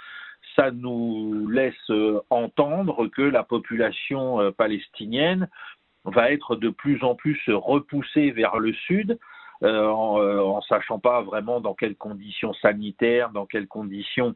ça 0.56 0.72
nous 0.72 1.48
laisse 1.50 1.74
euh, 1.90 2.22
entendre 2.30 3.08
que 3.08 3.22
la 3.22 3.44
population 3.44 4.40
euh, 4.40 4.52
palestinienne 4.52 5.48
va 6.06 6.32
être 6.32 6.56
de 6.56 6.70
plus 6.70 7.04
en 7.04 7.16
plus 7.16 7.40
repoussée 7.48 8.32
vers 8.32 8.58
le 8.60 8.74
sud, 8.74 9.20
euh, 9.64 9.88
en, 9.88 10.20
euh, 10.20 10.40
en 10.42 10.62
sachant 10.62 11.00
pas 11.00 11.22
vraiment 11.22 11.62
dans 11.62 11.74
quelles 11.74 11.96
conditions 11.96 12.54
sanitaires, 12.56 13.32
dans 13.32 13.46
quelles 13.46 13.68
conditions 13.68 14.36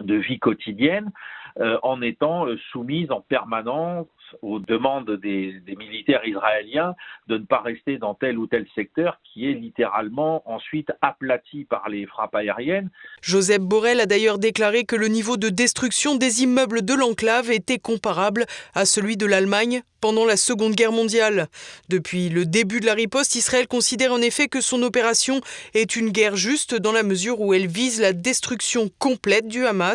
de 0.00 0.14
vie 0.14 0.38
quotidienne, 0.38 1.10
euh, 1.58 1.78
en 1.82 2.02
étant 2.02 2.46
euh, 2.46 2.58
soumise 2.70 3.10
en 3.10 3.22
permanence 3.22 4.06
aux 4.42 4.58
demandes 4.58 5.10
des, 5.10 5.58
des 5.60 5.76
militaires 5.76 6.26
israéliens 6.26 6.94
de 7.28 7.38
ne 7.38 7.44
pas 7.44 7.60
rester 7.60 7.96
dans 7.96 8.14
tel 8.14 8.38
ou 8.38 8.46
tel 8.46 8.66
secteur 8.74 9.18
qui 9.24 9.48
est 9.48 9.54
littéralement 9.54 10.42
ensuite 10.50 10.90
aplati 11.00 11.64
par 11.64 11.88
les 11.88 12.04
frappes 12.06 12.34
aériennes. 12.34 12.90
Joseph 13.22 13.60
Borrell 13.60 14.00
a 14.00 14.06
d'ailleurs 14.06 14.38
déclaré 14.38 14.84
que 14.84 14.96
le 14.96 15.08
niveau 15.08 15.36
de 15.36 15.48
destruction 15.48 16.16
des 16.16 16.42
immeubles 16.42 16.84
de 16.84 16.92
l'enclave 16.92 17.50
était 17.50 17.78
comparable 17.78 18.44
à 18.74 18.84
celui 18.84 19.16
de 19.16 19.26
l'Allemagne 19.26 19.82
pendant 20.00 20.24
la 20.24 20.36
Seconde 20.36 20.74
Guerre 20.74 20.92
mondiale. 20.92 21.48
Depuis 21.88 22.28
le 22.28 22.44
début 22.44 22.80
de 22.80 22.86
la 22.86 22.94
riposte, 22.94 23.34
Israël 23.34 23.66
considère 23.66 24.12
en 24.12 24.20
effet 24.20 24.48
que 24.48 24.60
son 24.60 24.82
opération 24.82 25.40
est 25.74 25.96
une 25.96 26.10
guerre 26.10 26.36
juste 26.36 26.74
dans 26.74 26.92
la 26.92 27.02
mesure 27.02 27.40
où 27.40 27.54
elle 27.54 27.66
vise 27.66 28.00
la 28.00 28.12
destruction 28.12 28.90
complète 28.98 29.48
du 29.48 29.66
Hamas, 29.66 29.85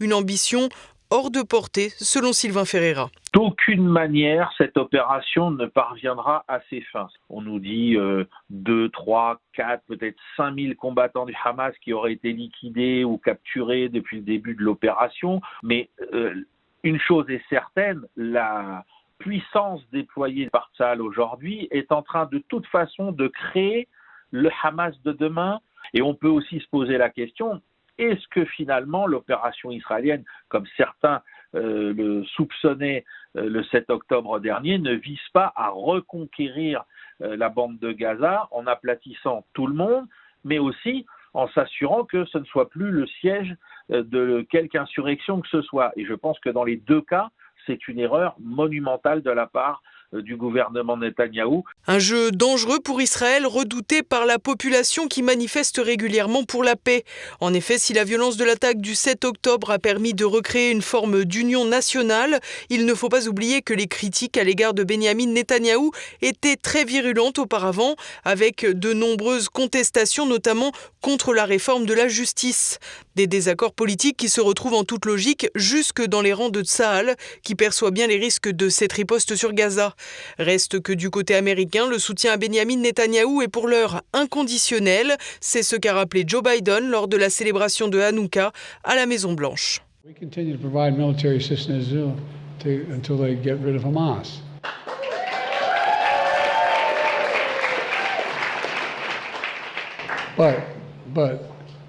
une 0.00 0.14
ambition 0.14 0.68
hors 1.10 1.30
de 1.30 1.42
portée 1.42 1.90
selon 1.90 2.32
Sylvain 2.32 2.64
Ferreira. 2.64 3.10
D'aucune 3.32 3.86
manière, 3.86 4.50
cette 4.58 4.76
opération 4.76 5.50
ne 5.50 5.66
parviendra 5.66 6.44
à 6.48 6.60
ses 6.68 6.80
fins. 6.92 7.08
On 7.30 7.42
nous 7.42 7.60
dit 7.60 7.96
euh, 7.96 8.24
2, 8.50 8.88
3, 8.90 9.40
4, 9.54 9.84
peut-être 9.86 10.18
5000 10.36 10.76
combattants 10.76 11.26
du 11.26 11.34
Hamas 11.44 11.74
qui 11.82 11.92
auraient 11.92 12.12
été 12.12 12.32
liquidés 12.32 13.04
ou 13.04 13.18
capturés 13.18 13.88
depuis 13.88 14.18
le 14.18 14.22
début 14.22 14.54
de 14.54 14.62
l'opération, 14.62 15.40
mais 15.62 15.88
euh, 16.12 16.34
une 16.82 17.00
chose 17.00 17.28
est 17.30 17.42
certaine, 17.48 18.02
la 18.16 18.84
puissance 19.18 19.80
déployée 19.92 20.48
par 20.50 20.70
Tsahal 20.76 21.02
aujourd'hui 21.02 21.68
est 21.70 21.90
en 21.92 22.02
train 22.02 22.26
de 22.26 22.38
toute 22.48 22.66
façon 22.66 23.12
de 23.12 23.28
créer 23.28 23.88
le 24.30 24.50
Hamas 24.62 24.94
de 25.04 25.12
demain. 25.12 25.60
Et 25.94 26.02
on 26.02 26.14
peut 26.14 26.28
aussi 26.28 26.60
se 26.60 26.68
poser 26.68 26.98
la 26.98 27.08
question, 27.08 27.62
est-ce 27.98 28.26
que 28.28 28.44
finalement 28.44 29.06
l'opération 29.06 29.70
israélienne, 29.70 30.24
comme 30.48 30.66
certains 30.76 31.22
euh, 31.54 31.92
le 31.94 32.24
soupçonnaient 32.24 33.04
euh, 33.36 33.48
le 33.48 33.64
7 33.64 33.90
octobre 33.90 34.38
dernier, 34.38 34.78
ne 34.78 34.92
vise 34.92 35.18
pas 35.32 35.52
à 35.56 35.68
reconquérir 35.70 36.84
euh, 37.22 37.36
la 37.36 37.48
bande 37.48 37.78
de 37.78 37.92
Gaza 37.92 38.48
en 38.50 38.66
aplatissant 38.66 39.44
tout 39.54 39.66
le 39.66 39.74
monde, 39.74 40.06
mais 40.44 40.58
aussi 40.58 41.06
en 41.34 41.48
s'assurant 41.48 42.04
que 42.04 42.24
ce 42.26 42.38
ne 42.38 42.44
soit 42.44 42.70
plus 42.70 42.90
le 42.90 43.06
siège 43.06 43.54
de 43.90 44.46
quelque 44.50 44.76
insurrection 44.76 45.40
que 45.40 45.48
ce 45.48 45.62
soit? 45.62 45.92
Et 45.96 46.06
je 46.06 46.14
pense 46.14 46.38
que 46.40 46.48
dans 46.48 46.64
les 46.64 46.76
deux 46.76 47.02
cas, 47.02 47.30
c'est 47.66 47.86
une 47.86 47.98
erreur 47.98 48.34
monumentale 48.40 49.22
de 49.22 49.30
la 49.30 49.46
part 49.46 49.82
du 50.12 50.36
gouvernement 50.36 50.96
Netanyahou. 50.96 51.64
Un 51.86 51.98
jeu 51.98 52.30
dangereux 52.30 52.80
pour 52.80 53.00
Israël, 53.02 53.46
redouté 53.46 54.02
par 54.02 54.24
la 54.24 54.38
population 54.38 55.06
qui 55.06 55.22
manifeste 55.22 55.80
régulièrement 55.84 56.44
pour 56.44 56.64
la 56.64 56.76
paix. 56.76 57.04
En 57.40 57.52
effet, 57.52 57.78
si 57.78 57.92
la 57.92 58.04
violence 58.04 58.36
de 58.36 58.44
l'attaque 58.44 58.80
du 58.80 58.94
7 58.94 59.24
octobre 59.24 59.70
a 59.70 59.78
permis 59.78 60.14
de 60.14 60.24
recréer 60.24 60.70
une 60.70 60.82
forme 60.82 61.24
d'union 61.24 61.66
nationale, 61.66 62.40
il 62.70 62.86
ne 62.86 62.94
faut 62.94 63.10
pas 63.10 63.28
oublier 63.28 63.60
que 63.60 63.74
les 63.74 63.86
critiques 63.86 64.38
à 64.38 64.44
l'égard 64.44 64.72
de 64.72 64.82
Benjamin 64.82 65.26
Netanyahou 65.26 65.92
étaient 66.22 66.56
très 66.56 66.84
virulentes 66.84 67.38
auparavant, 67.38 67.94
avec 68.24 68.64
de 68.64 68.92
nombreuses 68.92 69.48
contestations, 69.48 70.26
notamment 70.26 70.72
contre 71.02 71.34
la 71.34 71.44
réforme 71.44 71.84
de 71.84 71.94
la 71.94 72.08
justice. 72.08 72.78
Des 73.18 73.26
désaccords 73.26 73.72
politiques 73.72 74.16
qui 74.16 74.28
se 74.28 74.40
retrouvent 74.40 74.74
en 74.74 74.84
toute 74.84 75.04
logique 75.04 75.48
jusque 75.56 76.06
dans 76.06 76.20
les 76.22 76.32
rangs 76.32 76.50
de 76.50 76.62
Tsahal, 76.62 77.16
qui 77.42 77.56
perçoit 77.56 77.90
bien 77.90 78.06
les 78.06 78.16
risques 78.16 78.48
de 78.48 78.68
cette 78.68 78.92
riposte 78.92 79.34
sur 79.34 79.52
Gaza. 79.54 79.96
Reste 80.38 80.78
que 80.78 80.92
du 80.92 81.10
côté 81.10 81.34
américain, 81.34 81.88
le 81.88 81.98
soutien 81.98 82.34
à 82.34 82.36
Benjamin 82.36 82.76
Netanyahou 82.76 83.42
est 83.42 83.48
pour 83.48 83.66
l'heure 83.66 84.02
inconditionnel. 84.12 85.16
C'est 85.40 85.64
ce 85.64 85.74
qu'a 85.74 85.94
rappelé 85.94 86.22
Joe 86.24 86.44
Biden 86.44 86.90
lors 86.90 87.08
de 87.08 87.16
la 87.16 87.28
célébration 87.28 87.88
de 87.88 87.98
Hanouka 87.98 88.52
à 88.84 88.94
la 88.94 89.04
Maison-Blanche. 89.06 89.80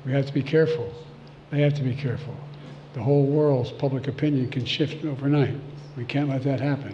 We 0.05 0.15
have 0.15 0.27
to 0.27 0.33
be 0.33 0.41
careful. 0.41 0.89
They 1.51 1.61
have 1.63 1.73
to 1.75 1.83
be 1.83 1.95
careful. 1.95 2.35
The 2.93 3.01
whole 3.01 3.25
world's 3.25 3.71
public 3.71 4.07
opinion 4.07 4.49
can 4.49 4.65
shift 4.65 5.03
overnight. 5.03 5.55
We 5.97 6.05
can't 6.05 6.29
let 6.29 6.43
that 6.43 6.61
happen. 6.61 6.93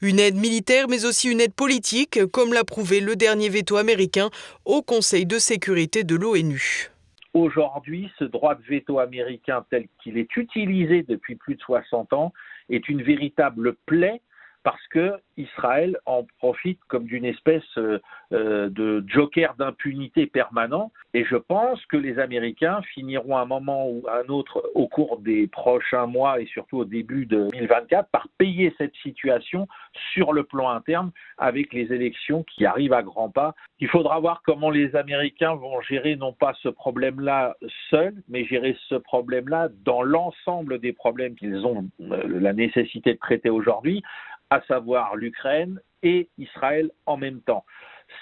Une 0.00 0.18
aide 0.18 0.36
militaire, 0.36 0.88
mais 0.88 1.04
aussi 1.04 1.30
une 1.30 1.40
aide 1.40 1.54
politique, 1.54 2.24
comme 2.32 2.52
l'a 2.52 2.64
prouvé 2.64 3.00
le 3.00 3.16
dernier 3.16 3.48
veto 3.48 3.76
américain 3.76 4.30
au 4.64 4.82
Conseil 4.82 5.26
de 5.26 5.38
sécurité 5.38 6.04
de 6.04 6.16
l'ONU. 6.16 6.90
Aujourd'hui, 7.34 8.10
ce 8.18 8.24
droit 8.24 8.54
de 8.54 8.62
veto 8.62 8.98
américain 8.98 9.64
tel 9.70 9.86
qu'il 10.02 10.18
est 10.18 10.36
utilisé 10.36 11.02
depuis 11.02 11.36
plus 11.36 11.56
de 11.56 11.60
60 11.60 12.12
ans 12.12 12.32
est 12.68 12.88
une 12.88 13.02
véritable 13.02 13.74
plaie 13.86 14.20
parce 14.62 14.86
que 14.88 15.14
Israël 15.36 15.96
en 16.06 16.24
profite 16.38 16.78
comme 16.88 17.04
d'une 17.04 17.24
espèce 17.24 17.62
euh, 17.78 17.98
euh, 18.32 18.68
de 18.68 19.04
joker 19.06 19.54
d'impunité 19.58 20.26
permanent. 20.26 20.92
Et 21.14 21.24
je 21.24 21.36
pense 21.36 21.84
que 21.86 21.96
les 21.96 22.18
Américains 22.18 22.80
finiront 22.94 23.36
à 23.36 23.42
un 23.42 23.46
moment 23.46 23.88
ou 23.88 24.06
à 24.08 24.18
un 24.18 24.28
autre 24.28 24.70
au 24.74 24.88
cours 24.88 25.18
des 25.18 25.46
prochains 25.46 26.06
mois 26.06 26.40
et 26.40 26.46
surtout 26.46 26.78
au 26.78 26.84
début 26.84 27.26
de 27.26 27.48
2024 27.50 28.08
par 28.10 28.28
payer 28.38 28.74
cette 28.78 28.94
situation 28.96 29.66
sur 30.12 30.32
le 30.32 30.44
plan 30.44 30.70
interne 30.70 31.10
avec 31.38 31.72
les 31.72 31.92
élections 31.92 32.44
qui 32.44 32.64
arrivent 32.64 32.92
à 32.92 33.02
grands 33.02 33.30
pas. 33.30 33.54
Il 33.80 33.88
faudra 33.88 34.20
voir 34.20 34.42
comment 34.44 34.70
les 34.70 34.94
Américains 34.96 35.54
vont 35.54 35.80
gérer 35.82 36.16
non 36.16 36.32
pas 36.32 36.54
ce 36.62 36.68
problème-là 36.68 37.56
seul, 37.90 38.14
mais 38.28 38.44
gérer 38.44 38.76
ce 38.88 38.94
problème-là 38.94 39.68
dans 39.84 40.02
l'ensemble 40.02 40.78
des 40.78 40.92
problèmes 40.92 41.34
qu'ils 41.34 41.66
ont 41.66 41.86
euh, 42.00 42.22
la 42.40 42.52
nécessité 42.52 43.14
de 43.14 43.18
traiter 43.18 43.50
aujourd'hui 43.50 44.02
à 44.52 44.60
savoir 44.68 45.16
l'Ukraine 45.16 45.80
et 46.02 46.28
Israël 46.36 46.90
en 47.06 47.16
même 47.16 47.40
temps. 47.40 47.64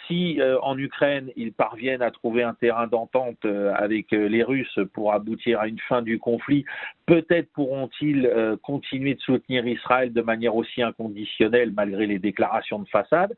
Si 0.07 0.41
euh, 0.41 0.61
en 0.61 0.79
Ukraine 0.79 1.33
ils 1.35 1.53
parviennent 1.53 2.03
à 2.03 2.13
trouver 2.13 2.45
un 2.45 2.55
terrain 2.55 2.87
d'entente 2.87 3.45
euh, 3.45 3.73
avec 3.75 4.13
euh, 4.13 4.29
les 4.29 4.45
Russes 4.45 4.79
pour 4.95 5.13
aboutir 5.13 5.59
à 5.59 5.67
une 5.67 5.81
fin 5.89 6.03
du 6.03 6.21
conflit, 6.21 6.65
peut-être 7.07 7.51
pourront-ils 7.53 8.31
continuer 8.63 9.17
de 9.17 9.21
soutenir 9.21 9.67
Israël 9.67 10.13
de 10.13 10.23
manière 10.23 10.55
aussi 10.55 10.83
inconditionnelle 10.83 11.73
malgré 11.73 12.07
les 12.07 12.21
déclarations 12.21 12.79
de 12.79 12.89
façade. 12.89 13.35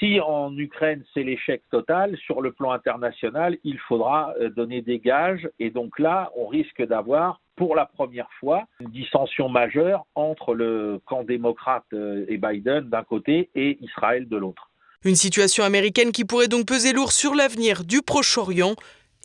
Si 0.00 0.18
en 0.18 0.56
Ukraine 0.58 1.04
c'est 1.14 1.22
l'échec 1.22 1.62
total, 1.70 2.16
sur 2.16 2.40
le 2.40 2.50
plan 2.50 2.72
international, 2.72 3.56
il 3.62 3.78
faudra 3.78 4.34
donner 4.56 4.82
des 4.82 4.98
gages 4.98 5.48
et 5.60 5.70
donc 5.70 6.00
là, 6.00 6.32
on 6.34 6.48
risque 6.48 6.84
d'avoir 6.84 7.40
pour 7.60 7.76
la 7.76 7.84
première 7.84 8.30
fois 8.40 8.64
une 8.80 8.88
dissension 8.88 9.50
majeure 9.50 10.06
entre 10.14 10.54
le 10.54 10.98
camp 11.04 11.24
démocrate 11.24 11.84
euh, 11.92 12.24
et 12.26 12.38
Biden 12.38 12.88
d'un 12.88 13.04
côté 13.04 13.50
et 13.54 13.76
Israël 13.82 14.26
de 14.26 14.36
l'autre. 14.38 14.70
Une 15.04 15.14
situation 15.14 15.62
américaine 15.62 16.10
qui 16.10 16.24
pourrait 16.24 16.48
donc 16.48 16.64
peser 16.64 16.94
lourd 16.94 17.12
sur 17.12 17.34
l'avenir 17.34 17.84
du 17.84 18.00
Proche-Orient 18.00 18.76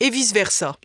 et 0.02 0.10
vice-versa. 0.10 0.76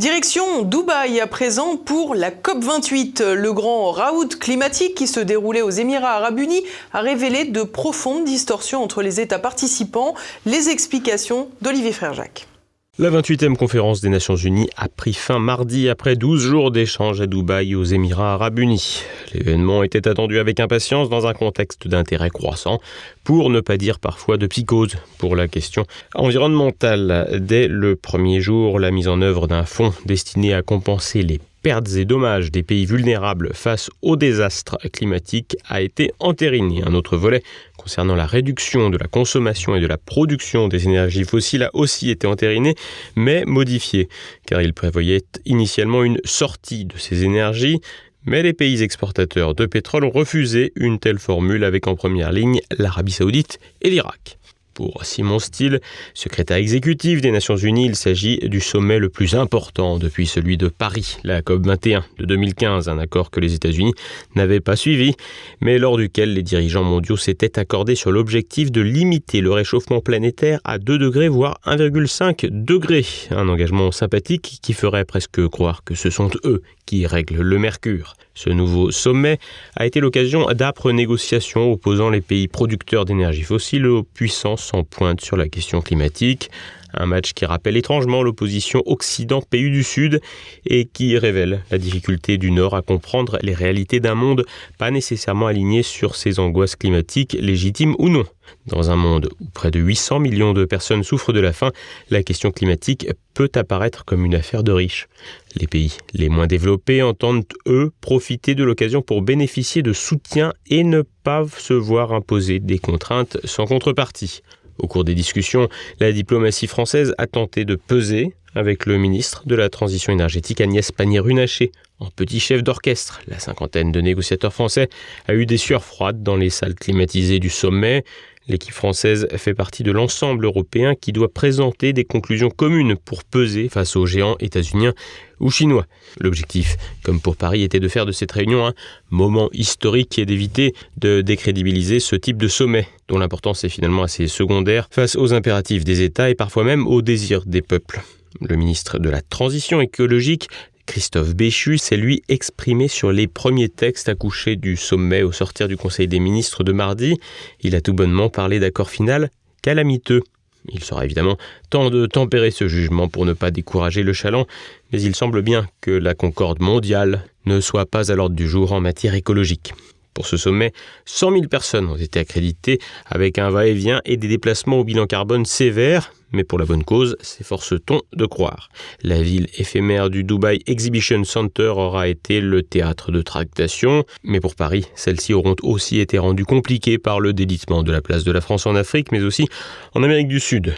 Direction 0.00 0.62
Dubaï 0.62 1.20
à 1.20 1.28
présent 1.28 1.76
pour 1.76 2.16
la 2.16 2.32
COP28. 2.32 3.32
Le 3.34 3.52
grand 3.52 3.92
raout 3.92 4.40
climatique 4.40 4.96
qui 4.96 5.06
se 5.06 5.20
déroulait 5.20 5.62
aux 5.62 5.70
Émirats 5.70 6.16
arabes 6.16 6.40
unis 6.40 6.64
a 6.92 7.00
révélé 7.00 7.44
de 7.44 7.62
profondes 7.62 8.24
distorsions 8.24 8.82
entre 8.82 9.02
les 9.02 9.20
États 9.20 9.38
participants. 9.38 10.16
Les 10.46 10.68
explications 10.68 11.48
d'Olivier 11.62 11.92
Frère-Jacques. 11.92 12.48
La 12.96 13.10
28e 13.10 13.56
conférence 13.56 14.00
des 14.00 14.08
Nations 14.08 14.36
Unies 14.36 14.68
a 14.76 14.88
pris 14.88 15.14
fin 15.14 15.40
mardi 15.40 15.88
après 15.88 16.14
12 16.14 16.40
jours 16.40 16.70
d'échanges 16.70 17.20
à 17.20 17.26
Dubaï 17.26 17.74
aux 17.74 17.82
Émirats 17.82 18.34
arabes 18.34 18.60
unis. 18.60 19.02
L'événement 19.32 19.82
était 19.82 20.06
attendu 20.06 20.38
avec 20.38 20.60
impatience 20.60 21.08
dans 21.08 21.26
un 21.26 21.32
contexte 21.32 21.88
d'intérêt 21.88 22.30
croissant, 22.30 22.80
pour 23.24 23.50
ne 23.50 23.60
pas 23.60 23.78
dire 23.78 23.98
parfois 23.98 24.36
de 24.36 24.46
psychose, 24.46 24.94
pour 25.18 25.34
la 25.34 25.48
question 25.48 25.86
environnementale. 26.14 27.36
Dès 27.40 27.66
le 27.66 27.96
premier 27.96 28.40
jour, 28.40 28.78
la 28.78 28.92
mise 28.92 29.08
en 29.08 29.22
œuvre 29.22 29.48
d'un 29.48 29.64
fonds 29.64 29.92
destiné 30.06 30.54
à 30.54 30.62
compenser 30.62 31.22
les 31.22 31.40
pertes 31.64 31.96
et 31.96 32.04
dommages 32.04 32.52
des 32.52 32.62
pays 32.62 32.84
vulnérables 32.84 33.50
face 33.54 33.90
aux 34.02 34.16
désastres 34.16 34.76
climatiques 34.92 35.56
a 35.68 35.80
été 35.80 36.12
entériné. 36.20 36.84
Un 36.86 36.94
autre 36.94 37.16
volet 37.16 37.42
concernant 37.84 38.14
la 38.14 38.24
réduction 38.24 38.88
de 38.88 38.96
la 38.96 39.08
consommation 39.08 39.76
et 39.76 39.80
de 39.80 39.86
la 39.86 39.98
production 39.98 40.68
des 40.68 40.84
énergies 40.84 41.24
fossiles 41.24 41.64
a 41.64 41.70
aussi 41.74 42.08
été 42.08 42.26
entériné, 42.26 42.76
mais 43.14 43.44
modifié, 43.44 44.08
car 44.46 44.62
il 44.62 44.72
prévoyait 44.72 45.26
initialement 45.44 46.02
une 46.02 46.18
sortie 46.24 46.86
de 46.86 46.96
ces 46.96 47.24
énergies, 47.24 47.80
mais 48.24 48.42
les 48.42 48.54
pays 48.54 48.82
exportateurs 48.82 49.54
de 49.54 49.66
pétrole 49.66 50.04
ont 50.04 50.10
refusé 50.10 50.72
une 50.76 50.98
telle 50.98 51.18
formule 51.18 51.62
avec 51.62 51.86
en 51.86 51.94
première 51.94 52.32
ligne 52.32 52.60
l'Arabie 52.78 53.12
saoudite 53.12 53.58
et 53.82 53.90
l'Irak. 53.90 54.38
Pour 54.74 55.04
Simon 55.04 55.38
Steele, 55.38 55.80
secrétaire 56.14 56.56
exécutif 56.56 57.20
des 57.20 57.30
Nations 57.30 57.56
Unies, 57.56 57.86
il 57.86 57.94
s'agit 57.94 58.38
du 58.40 58.58
sommet 58.58 58.98
le 58.98 59.08
plus 59.08 59.36
important 59.36 59.98
depuis 59.98 60.26
celui 60.26 60.56
de 60.56 60.66
Paris, 60.66 61.16
la 61.22 61.42
COP21 61.42 62.02
de 62.18 62.24
2015, 62.24 62.88
un 62.88 62.98
accord 62.98 63.30
que 63.30 63.38
les 63.38 63.54
États-Unis 63.54 63.94
n'avaient 64.34 64.58
pas 64.58 64.74
suivi, 64.74 65.14
mais 65.60 65.78
lors 65.78 65.96
duquel 65.96 66.34
les 66.34 66.42
dirigeants 66.42 66.82
mondiaux 66.82 67.16
s'étaient 67.16 67.56
accordés 67.56 67.94
sur 67.94 68.10
l'objectif 68.10 68.72
de 68.72 68.80
limiter 68.80 69.40
le 69.40 69.52
réchauffement 69.52 70.00
planétaire 70.00 70.58
à 70.64 70.78
2 70.78 70.98
degrés, 70.98 71.28
voire 71.28 71.60
1,5 71.66 72.48
degrés. 72.50 73.06
Un 73.30 73.48
engagement 73.48 73.92
sympathique 73.92 74.58
qui 74.60 74.72
ferait 74.72 75.04
presque 75.04 75.46
croire 75.48 75.84
que 75.84 75.94
ce 75.94 76.10
sont 76.10 76.30
eux 76.44 76.62
qui 76.84 77.06
règlent 77.06 77.42
le 77.42 77.58
mercure. 77.58 78.14
Ce 78.34 78.50
nouveau 78.50 78.90
sommet 78.90 79.38
a 79.76 79.86
été 79.86 80.00
l'occasion 80.00 80.46
d'âpres 80.52 80.90
négociations 80.90 81.72
opposant 81.72 82.10
les 82.10 82.20
pays 82.20 82.48
producteurs 82.48 83.04
d'énergie 83.04 83.42
fossile 83.42 83.86
aux 83.86 84.02
puissances 84.02 84.74
en 84.74 84.82
pointe 84.82 85.20
sur 85.20 85.36
la 85.36 85.48
question 85.48 85.80
climatique. 85.80 86.50
Un 86.96 87.06
match 87.06 87.32
qui 87.32 87.44
rappelle 87.44 87.76
étrangement 87.76 88.22
l'opposition 88.22 88.82
Occident-Pays 88.86 89.70
du 89.70 89.82
Sud 89.82 90.20
et 90.66 90.84
qui 90.84 91.18
révèle 91.18 91.62
la 91.70 91.78
difficulté 91.78 92.38
du 92.38 92.50
Nord 92.50 92.74
à 92.74 92.82
comprendre 92.82 93.38
les 93.42 93.54
réalités 93.54 94.00
d'un 94.00 94.14
monde 94.14 94.44
pas 94.78 94.90
nécessairement 94.90 95.46
aligné 95.46 95.82
sur 95.82 96.16
ses 96.16 96.38
angoisses 96.38 96.76
climatiques, 96.76 97.36
légitimes 97.38 97.94
ou 97.98 98.08
non. 98.08 98.24
Dans 98.66 98.90
un 98.90 98.96
monde 98.96 99.30
où 99.40 99.46
près 99.52 99.70
de 99.70 99.80
800 99.80 100.20
millions 100.20 100.52
de 100.52 100.64
personnes 100.64 101.02
souffrent 101.02 101.32
de 101.32 101.40
la 101.40 101.52
faim, 101.52 101.72
la 102.10 102.22
question 102.22 102.50
climatique 102.50 103.08
peut 103.34 103.50
apparaître 103.54 104.04
comme 104.04 104.24
une 104.24 104.34
affaire 104.34 104.62
de 104.62 104.72
riches. 104.72 105.08
Les 105.56 105.66
pays 105.66 105.96
les 106.12 106.28
moins 106.28 106.46
développés 106.46 107.02
entendent, 107.02 107.44
eux, 107.66 107.90
profiter 108.00 108.54
de 108.54 108.64
l'occasion 108.64 109.02
pour 109.02 109.22
bénéficier 109.22 109.82
de 109.82 109.92
soutien 109.92 110.52
et 110.68 110.84
ne 110.84 111.02
pas 111.02 111.44
se 111.58 111.74
voir 111.74 112.12
imposer 112.12 112.60
des 112.60 112.78
contraintes 112.78 113.38
sans 113.44 113.66
contrepartie. 113.66 114.42
Au 114.78 114.86
cours 114.86 115.04
des 115.04 115.14
discussions, 115.14 115.68
la 116.00 116.12
diplomatie 116.12 116.66
française 116.66 117.14
a 117.18 117.26
tenté 117.26 117.64
de 117.64 117.76
peser 117.76 118.34
avec 118.54 118.86
le 118.86 118.98
ministre 118.98 119.42
de 119.46 119.54
la 119.54 119.68
Transition 119.68 120.12
énergétique 120.12 120.60
Agnès 120.60 120.92
Pannier-Runacher. 120.92 121.72
En 122.00 122.10
petit 122.10 122.40
chef 122.40 122.62
d'orchestre, 122.62 123.20
la 123.26 123.38
cinquantaine 123.38 123.92
de 123.92 124.00
négociateurs 124.00 124.52
français 124.52 124.88
a 125.26 125.34
eu 125.34 125.46
des 125.46 125.56
sueurs 125.56 125.84
froides 125.84 126.22
dans 126.22 126.36
les 126.36 126.50
salles 126.50 126.74
climatisées 126.74 127.38
du 127.38 127.50
sommet. 127.50 128.04
L'équipe 128.46 128.74
française 128.74 129.26
fait 129.36 129.54
partie 129.54 129.82
de 129.84 129.90
l'ensemble 129.90 130.44
européen 130.44 130.94
qui 130.94 131.12
doit 131.12 131.32
présenter 131.32 131.94
des 131.94 132.04
conclusions 132.04 132.50
communes 132.50 132.96
pour 132.96 133.24
peser 133.24 133.70
face 133.70 133.96
aux 133.96 134.04
géants 134.04 134.36
états-uniens 134.38 134.92
ou 135.40 135.50
chinois. 135.50 135.86
L'objectif, 136.20 136.76
comme 137.02 137.20
pour 137.20 137.36
Paris, 137.36 137.62
était 137.62 137.80
de 137.80 137.88
faire 137.88 138.04
de 138.04 138.12
cette 138.12 138.32
réunion 138.32 138.66
un 138.66 138.74
moment 139.08 139.48
historique 139.52 140.18
et 140.18 140.26
d'éviter 140.26 140.74
de 140.98 141.22
décrédibiliser 141.22 142.00
ce 142.00 142.16
type 142.16 142.36
de 142.36 142.48
sommet, 142.48 142.86
dont 143.08 143.18
l'importance 143.18 143.64
est 143.64 143.70
finalement 143.70 144.02
assez 144.02 144.28
secondaire 144.28 144.88
face 144.90 145.16
aux 145.16 145.32
impératifs 145.32 145.84
des 145.84 146.02
États 146.02 146.28
et 146.28 146.34
parfois 146.34 146.64
même 146.64 146.86
aux 146.86 147.00
désirs 147.00 147.46
des 147.46 147.62
peuples. 147.62 148.02
Le 148.42 148.56
ministre 148.56 148.98
de 148.98 149.08
la 149.08 149.22
Transition 149.22 149.80
écologique 149.80 150.48
Christophe 150.86 151.34
Béchu 151.34 151.78
s'est 151.78 151.96
lui 151.96 152.22
exprimé 152.28 152.88
sur 152.88 153.10
les 153.10 153.26
premiers 153.26 153.68
textes 153.68 154.08
accouchés 154.08 154.56
du 154.56 154.76
sommet 154.76 155.22
au 155.22 155.32
sortir 155.32 155.66
du 155.66 155.76
Conseil 155.76 156.08
des 156.08 156.20
ministres 156.20 156.62
de 156.62 156.72
mardi. 156.72 157.18
Il 157.60 157.74
a 157.74 157.80
tout 157.80 157.94
bonnement 157.94 158.28
parlé 158.28 158.60
d'accord 158.60 158.90
final 158.90 159.30
calamiteux. 159.62 160.22
Il 160.68 160.82
sera 160.82 161.04
évidemment 161.04 161.36
temps 161.70 161.90
de 161.90 162.06
tempérer 162.06 162.50
ce 162.50 162.68
jugement 162.68 163.08
pour 163.08 163.26
ne 163.26 163.32
pas 163.32 163.50
décourager 163.50 164.02
le 164.02 164.12
chaland, 164.12 164.46
mais 164.92 165.00
il 165.00 165.14
semble 165.14 165.42
bien 165.42 165.66
que 165.80 165.90
la 165.90 166.14
concorde 166.14 166.60
mondiale 166.60 167.24
ne 167.46 167.60
soit 167.60 167.86
pas 167.86 168.10
à 168.12 168.14
l'ordre 168.14 168.36
du 168.36 168.48
jour 168.48 168.72
en 168.72 168.80
matière 168.80 169.14
écologique. 169.14 169.72
Pour 170.14 170.26
ce 170.26 170.36
sommet, 170.36 170.72
100 171.06 171.32
000 171.32 171.42
personnes 171.48 171.88
ont 171.88 171.96
été 171.96 172.20
accréditées 172.20 172.78
avec 173.06 173.38
un 173.38 173.50
va-et-vient 173.50 174.00
et 174.04 174.16
des 174.16 174.28
déplacements 174.28 174.78
au 174.78 174.84
bilan 174.84 175.06
carbone 175.06 175.44
sévère, 175.44 176.12
mais 176.34 176.44
pour 176.44 176.58
la 176.58 176.66
bonne 176.66 176.84
cause, 176.84 177.16
s'efforce-t-on 177.20 178.02
de 178.12 178.26
croire. 178.26 178.68
La 179.02 179.22
ville 179.22 179.46
éphémère 179.56 180.10
du 180.10 180.24
Dubai 180.24 180.58
Exhibition 180.66 181.24
Center 181.24 181.68
aura 181.68 182.08
été 182.08 182.40
le 182.40 182.62
théâtre 182.62 183.12
de 183.12 183.22
tractations, 183.22 184.04
mais 184.22 184.40
pour 184.40 184.54
Paris, 184.54 184.86
celles-ci 184.94 185.32
auront 185.32 185.56
aussi 185.62 186.00
été 186.00 186.18
rendues 186.18 186.44
compliquées 186.44 186.98
par 186.98 187.20
le 187.20 187.32
délitement 187.32 187.82
de 187.82 187.92
la 187.92 188.02
place 188.02 188.24
de 188.24 188.32
la 188.32 188.40
France 188.40 188.66
en 188.66 188.74
Afrique, 188.74 189.12
mais 189.12 189.22
aussi 189.22 189.46
en 189.94 190.02
Amérique 190.02 190.28
du 190.28 190.40
Sud. 190.40 190.74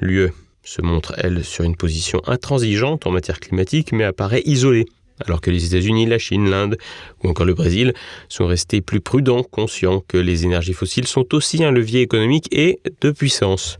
L'UE 0.00 0.30
se 0.62 0.80
montre, 0.82 1.14
elle, 1.18 1.44
sur 1.44 1.64
une 1.64 1.76
position 1.76 2.22
intransigeante 2.26 3.06
en 3.06 3.10
matière 3.10 3.40
climatique, 3.40 3.92
mais 3.92 4.04
apparaît 4.04 4.42
isolée 4.44 4.86
alors 5.26 5.40
que 5.40 5.50
les 5.50 5.66
États-Unis, 5.66 6.06
la 6.06 6.18
Chine, 6.18 6.48
l'Inde 6.48 6.78
ou 7.22 7.28
encore 7.28 7.46
le 7.46 7.54
Brésil 7.54 7.92
sont 8.28 8.46
restés 8.46 8.80
plus 8.80 9.00
prudents, 9.00 9.42
conscients 9.42 10.02
que 10.06 10.16
les 10.16 10.44
énergies 10.44 10.72
fossiles 10.72 11.06
sont 11.06 11.34
aussi 11.34 11.62
un 11.62 11.70
levier 11.70 12.00
économique 12.00 12.48
et 12.52 12.80
de 13.00 13.10
puissance. 13.10 13.78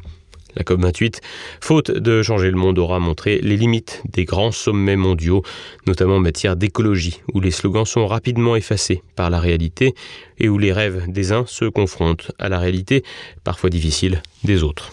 La 0.56 0.62
COP28, 0.62 1.20
faute 1.60 1.90
de 1.90 2.22
changer 2.22 2.50
le 2.50 2.56
monde, 2.56 2.78
aura 2.78 2.98
montré 2.98 3.38
les 3.42 3.56
limites 3.56 4.02
des 4.10 4.24
grands 4.24 4.52
sommets 4.52 4.96
mondiaux, 4.96 5.42
notamment 5.86 6.16
en 6.16 6.20
matière 6.20 6.56
d'écologie, 6.56 7.20
où 7.32 7.40
les 7.40 7.50
slogans 7.50 7.84
sont 7.84 8.06
rapidement 8.06 8.56
effacés 8.56 9.02
par 9.16 9.30
la 9.30 9.40
réalité 9.40 9.94
et 10.38 10.48
où 10.48 10.58
les 10.58 10.72
rêves 10.72 11.04
des 11.08 11.32
uns 11.32 11.44
se 11.46 11.64
confrontent 11.64 12.32
à 12.38 12.48
la 12.48 12.58
réalité, 12.58 13.04
parfois 13.44 13.70
difficile, 13.70 14.22
des 14.44 14.62
autres. 14.62 14.92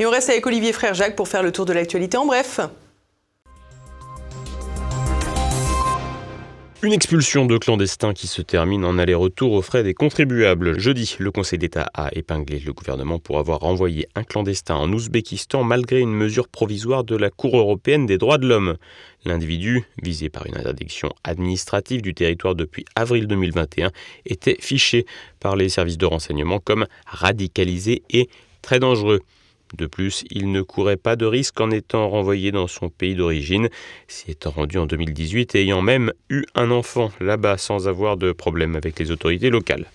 Et 0.00 0.06
on 0.06 0.10
reste 0.10 0.30
avec 0.30 0.46
Olivier 0.46 0.72
Frère 0.72 0.94
Jacques 0.94 1.16
pour 1.16 1.28
faire 1.28 1.42
le 1.42 1.50
tour 1.50 1.64
de 1.64 1.72
l'actualité 1.72 2.16
en 2.16 2.26
bref. 2.26 2.60
Une 6.80 6.92
expulsion 6.92 7.44
de 7.44 7.58
clandestins 7.58 8.14
qui 8.14 8.28
se 8.28 8.40
termine 8.40 8.84
en 8.84 8.98
aller-retour 8.98 9.52
aux 9.52 9.62
frais 9.62 9.82
des 9.82 9.94
contribuables. 9.94 10.78
Jeudi, 10.78 11.16
le 11.18 11.32
Conseil 11.32 11.58
d'État 11.58 11.90
a 11.92 12.10
épinglé 12.14 12.60
le 12.60 12.72
gouvernement 12.72 13.18
pour 13.18 13.40
avoir 13.40 13.58
renvoyé 13.58 14.06
un 14.14 14.22
clandestin 14.22 14.76
en 14.76 14.92
Ouzbékistan 14.92 15.64
malgré 15.64 15.98
une 15.98 16.14
mesure 16.14 16.46
provisoire 16.46 17.02
de 17.02 17.16
la 17.16 17.30
Cour 17.30 17.58
européenne 17.58 18.06
des 18.06 18.16
droits 18.16 18.38
de 18.38 18.46
l'homme. 18.46 18.76
L'individu, 19.24 19.82
visé 20.00 20.28
par 20.28 20.46
une 20.46 20.56
interdiction 20.56 21.08
administrative 21.24 22.00
du 22.00 22.14
territoire 22.14 22.54
depuis 22.54 22.84
avril 22.94 23.26
2021, 23.26 23.90
était 24.24 24.56
fiché 24.60 25.04
par 25.40 25.56
les 25.56 25.70
services 25.70 25.98
de 25.98 26.06
renseignement 26.06 26.60
comme 26.60 26.86
radicalisé 27.06 28.02
et 28.08 28.28
très 28.62 28.78
dangereux. 28.78 29.18
De 29.76 29.86
plus, 29.86 30.24
il 30.30 30.50
ne 30.50 30.62
courait 30.62 30.96
pas 30.96 31.16
de 31.16 31.26
risque 31.26 31.60
en 31.60 31.70
étant 31.70 32.08
renvoyé 32.08 32.52
dans 32.52 32.66
son 32.66 32.88
pays 32.88 33.14
d'origine, 33.14 33.68
s'y 34.06 34.30
étant 34.30 34.50
rendu 34.50 34.78
en 34.78 34.86
2018 34.86 35.54
et 35.54 35.62
ayant 35.62 35.82
même 35.82 36.12
eu 36.30 36.44
un 36.54 36.70
enfant 36.70 37.12
là-bas 37.20 37.58
sans 37.58 37.88
avoir 37.88 38.16
de 38.16 38.32
problème 38.32 38.76
avec 38.76 38.98
les 38.98 39.10
autorités 39.10 39.50
locales. 39.50 39.86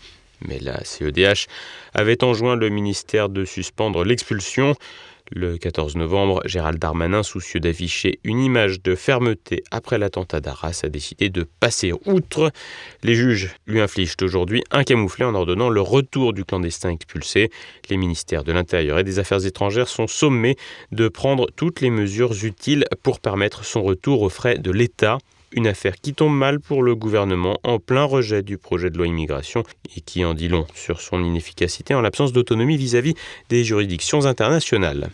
Mais 0.48 0.60
la 0.60 0.84
CEDH 0.84 1.48
avait 1.94 2.24
enjoint 2.24 2.56
le 2.56 2.70
ministère 2.70 3.30
de 3.30 3.46
suspendre 3.46 4.04
l'expulsion. 4.04 4.76
Le 5.36 5.58
14 5.58 5.96
novembre, 5.96 6.44
Gérald 6.46 6.78
Darmanin, 6.78 7.24
soucieux 7.24 7.60
d'afficher 7.60 8.20
une 8.24 8.40
image 8.40 8.84
de 8.84 8.94
fermeté 8.94 9.64
après 9.72 9.98
l'attentat 9.98 10.42
d'Arras, 10.42 10.82
a 10.84 10.90
décidé 10.90 11.32
de 11.32 11.48
passer 11.60 11.92
outre. 12.06 12.52
Les 13.02 13.16
juges 13.16 13.56
lui 13.66 13.82
infligent 13.82 14.18
aujourd'hui 14.22 14.64
un 14.70 14.84
camouflet 14.84 15.26
en 15.26 15.34
ordonnant 15.34 15.72
le 15.72 15.82
retour 15.82 16.34
du 16.34 16.46
clandestin 16.46 16.92
expulsé. 16.92 17.50
Les 17.90 17.98
ministères 17.98 18.44
de 18.44 18.52
l'Intérieur 18.52 19.00
et 19.00 19.04
des 19.04 19.18
Affaires 19.18 19.44
étrangères 19.44 19.88
sont 19.88 20.06
sommés 20.06 20.56
de 20.92 21.08
prendre 21.08 21.48
toutes 21.56 21.82
les 21.82 21.90
mesures 21.90 22.44
utiles 22.44 22.86
pour 23.02 23.20
permettre 23.20 23.66
son 23.66 23.82
retour 23.82 24.22
aux 24.22 24.30
frais 24.30 24.60
de 24.60 24.70
l'État. 24.70 25.18
Une 25.52 25.66
affaire 25.66 25.96
qui 25.96 26.14
tombe 26.14 26.36
mal 26.36 26.60
pour 26.60 26.84
le 26.84 26.96
gouvernement 26.96 27.60
en 27.64 27.80
plein 27.80 28.04
rejet 28.04 28.44
du 28.44 28.60
projet 28.60 28.92
de 28.92 29.00
loi 29.00 29.08
immigration 29.08 29.64
et 29.96 30.02
qui 30.02 30.26
en 30.26 30.36
dit 30.36 30.48
long 30.48 30.68
sur 30.76 31.02
son 31.02 31.24
inefficacité 31.24 31.96
en 31.96 32.02
l'absence 32.02 32.34
d'autonomie 32.34 32.78
vis-à-vis 32.78 33.16
des 33.50 33.64
juridictions 33.64 34.28
internationales. 34.28 35.10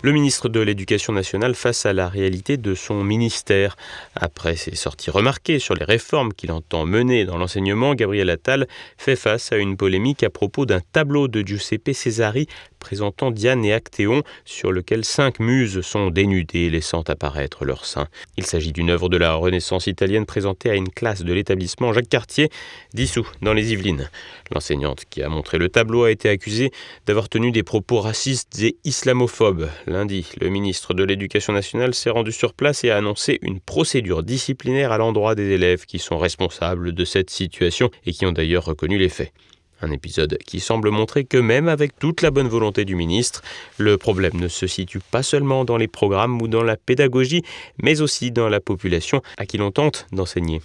Le 0.00 0.12
ministre 0.12 0.48
de 0.48 0.60
l'Éducation 0.60 1.12
nationale 1.12 1.56
face 1.56 1.84
à 1.84 1.92
la 1.92 2.08
réalité 2.08 2.56
de 2.56 2.76
son 2.76 3.02
ministère. 3.02 3.76
Après 4.14 4.54
ses 4.54 4.76
sorties 4.76 5.10
remarquées 5.10 5.58
sur 5.58 5.74
les 5.74 5.84
réformes 5.84 6.32
qu'il 6.32 6.52
entend 6.52 6.86
mener 6.86 7.24
dans 7.24 7.36
l'enseignement, 7.36 7.96
Gabriel 7.96 8.30
Attal 8.30 8.68
fait 8.96 9.16
face 9.16 9.50
à 9.50 9.56
une 9.56 9.76
polémique 9.76 10.22
à 10.22 10.30
propos 10.30 10.66
d'un 10.66 10.78
tableau 10.92 11.26
de 11.26 11.44
Giuseppe 11.44 11.92
Cesari 11.94 12.46
présentant 12.78 13.30
Diane 13.30 13.64
et 13.64 13.72
Actéon, 13.72 14.22
sur 14.44 14.72
lequel 14.72 15.04
cinq 15.04 15.40
muses 15.40 15.80
sont 15.82 16.10
dénudées, 16.10 16.70
laissant 16.70 17.02
apparaître 17.02 17.64
leurs 17.64 17.84
seins. 17.84 18.08
Il 18.36 18.46
s'agit 18.46 18.72
d'une 18.72 18.90
œuvre 18.90 19.08
de 19.08 19.16
la 19.16 19.34
Renaissance 19.34 19.86
italienne 19.86 20.26
présentée 20.26 20.70
à 20.70 20.74
une 20.74 20.88
classe 20.88 21.22
de 21.22 21.32
l'établissement 21.32 21.92
Jacques 21.92 22.08
Cartier, 22.08 22.48
dissous 22.94 23.28
dans 23.42 23.52
les 23.52 23.72
Yvelines. 23.72 24.10
L'enseignante 24.52 25.04
qui 25.10 25.22
a 25.22 25.28
montré 25.28 25.58
le 25.58 25.68
tableau 25.68 26.04
a 26.04 26.10
été 26.10 26.28
accusée 26.28 26.70
d'avoir 27.06 27.28
tenu 27.28 27.52
des 27.52 27.62
propos 27.62 28.00
racistes 28.00 28.60
et 28.60 28.76
islamophobes. 28.84 29.68
Lundi, 29.86 30.30
le 30.40 30.48
ministre 30.48 30.94
de 30.94 31.04
l'Éducation 31.04 31.52
nationale 31.52 31.94
s'est 31.94 32.10
rendu 32.10 32.32
sur 32.32 32.54
place 32.54 32.84
et 32.84 32.90
a 32.90 32.96
annoncé 32.96 33.38
une 33.42 33.60
procédure 33.60 34.22
disciplinaire 34.22 34.92
à 34.92 34.98
l'endroit 34.98 35.34
des 35.34 35.50
élèves 35.50 35.84
qui 35.86 35.98
sont 35.98 36.18
responsables 36.18 36.92
de 36.92 37.04
cette 37.04 37.30
situation 37.30 37.90
et 38.06 38.12
qui 38.12 38.26
ont 38.26 38.32
d'ailleurs 38.32 38.64
reconnu 38.64 38.98
les 38.98 39.08
faits. 39.08 39.32
Un 39.80 39.92
épisode 39.92 40.38
qui 40.44 40.60
semble 40.60 40.90
montrer 40.90 41.24
que 41.24 41.38
même 41.38 41.68
avec 41.68 41.98
toute 41.98 42.22
la 42.22 42.30
bonne 42.30 42.48
volonté 42.48 42.84
du 42.84 42.96
ministre, 42.96 43.42
le 43.78 43.96
problème 43.96 44.34
ne 44.34 44.48
se 44.48 44.66
situe 44.66 45.00
pas 45.00 45.22
seulement 45.22 45.64
dans 45.64 45.76
les 45.76 45.88
programmes 45.88 46.42
ou 46.42 46.48
dans 46.48 46.64
la 46.64 46.76
pédagogie, 46.76 47.42
mais 47.80 48.00
aussi 48.00 48.32
dans 48.32 48.48
la 48.48 48.60
population 48.60 49.22
à 49.36 49.46
qui 49.46 49.56
l'on 49.58 49.70
tente 49.70 50.06
d'enseigner. 50.12 50.60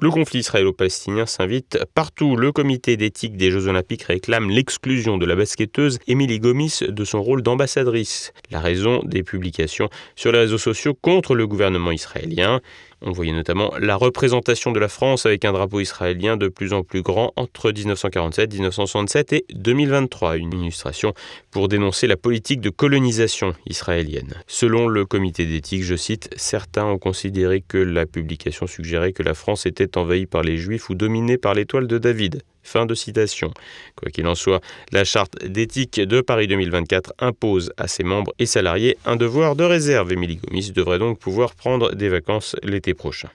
Le 0.00 0.10
conflit 0.10 0.40
israélo-palestinien 0.40 1.24
s'invite 1.24 1.78
partout. 1.94 2.36
Le 2.36 2.52
comité 2.52 2.96
d'éthique 2.96 3.36
des 3.36 3.50
Jeux 3.50 3.68
Olympiques 3.68 4.02
réclame 4.02 4.50
l'exclusion 4.50 5.16
de 5.16 5.24
la 5.24 5.34
basketteuse 5.34 5.98
Émilie 6.06 6.40
Gomis 6.40 6.80
de 6.86 7.04
son 7.04 7.22
rôle 7.22 7.42
d'ambassadrice. 7.42 8.32
La 8.50 8.60
raison 8.60 9.00
des 9.04 9.22
publications 9.22 9.88
sur 10.14 10.30
les 10.30 10.40
réseaux 10.40 10.58
sociaux 10.58 10.92
contre 10.92 11.34
le 11.34 11.46
gouvernement 11.46 11.90
israélien. 11.90 12.60
On 13.06 13.12
voyait 13.12 13.34
notamment 13.34 13.70
la 13.78 13.96
représentation 13.96 14.72
de 14.72 14.78
la 14.78 14.88
France 14.88 15.26
avec 15.26 15.44
un 15.44 15.52
drapeau 15.52 15.80
israélien 15.80 16.38
de 16.38 16.48
plus 16.48 16.72
en 16.72 16.82
plus 16.82 17.02
grand 17.02 17.34
entre 17.36 17.70
1947, 17.70 18.54
1967 18.54 19.32
et 19.34 19.44
2023, 19.54 20.38
une 20.38 20.54
illustration 20.54 21.12
pour 21.50 21.68
dénoncer 21.68 22.06
la 22.06 22.16
politique 22.16 22.62
de 22.62 22.70
colonisation 22.70 23.52
israélienne. 23.66 24.32
Selon 24.46 24.88
le 24.88 25.04
comité 25.04 25.44
d'éthique, 25.44 25.82
je 25.82 25.96
cite, 25.96 26.30
certains 26.36 26.86
ont 26.86 26.98
considéré 26.98 27.60
que 27.60 27.76
la 27.76 28.06
publication 28.06 28.66
suggérait 28.66 29.12
que 29.12 29.22
la 29.22 29.34
France 29.34 29.66
était 29.66 29.98
envahie 29.98 30.24
par 30.24 30.42
les 30.42 30.56
Juifs 30.56 30.88
ou 30.88 30.94
dominée 30.94 31.36
par 31.36 31.52
l'étoile 31.52 31.86
de 31.86 31.98
David. 31.98 32.42
Fin 32.64 32.86
de 32.86 32.94
citation. 32.94 33.52
Quoi 33.94 34.10
qu'il 34.10 34.26
en 34.26 34.34
soit, 34.34 34.60
la 34.90 35.04
charte 35.04 35.44
d'éthique 35.44 36.00
de 36.00 36.20
Paris 36.20 36.48
2024 36.48 37.14
impose 37.20 37.72
à 37.76 37.86
ses 37.86 38.02
membres 38.02 38.32
et 38.38 38.46
salariés 38.46 38.96
un 39.04 39.16
devoir 39.16 39.54
de 39.54 39.64
réserve. 39.64 40.12
Émilie 40.12 40.36
Gomis 40.36 40.72
devrait 40.72 40.98
donc 40.98 41.18
pouvoir 41.18 41.54
prendre 41.54 41.94
des 41.94 42.08
vacances 42.08 42.56
l'été 42.62 42.94
prochain. 42.94 43.28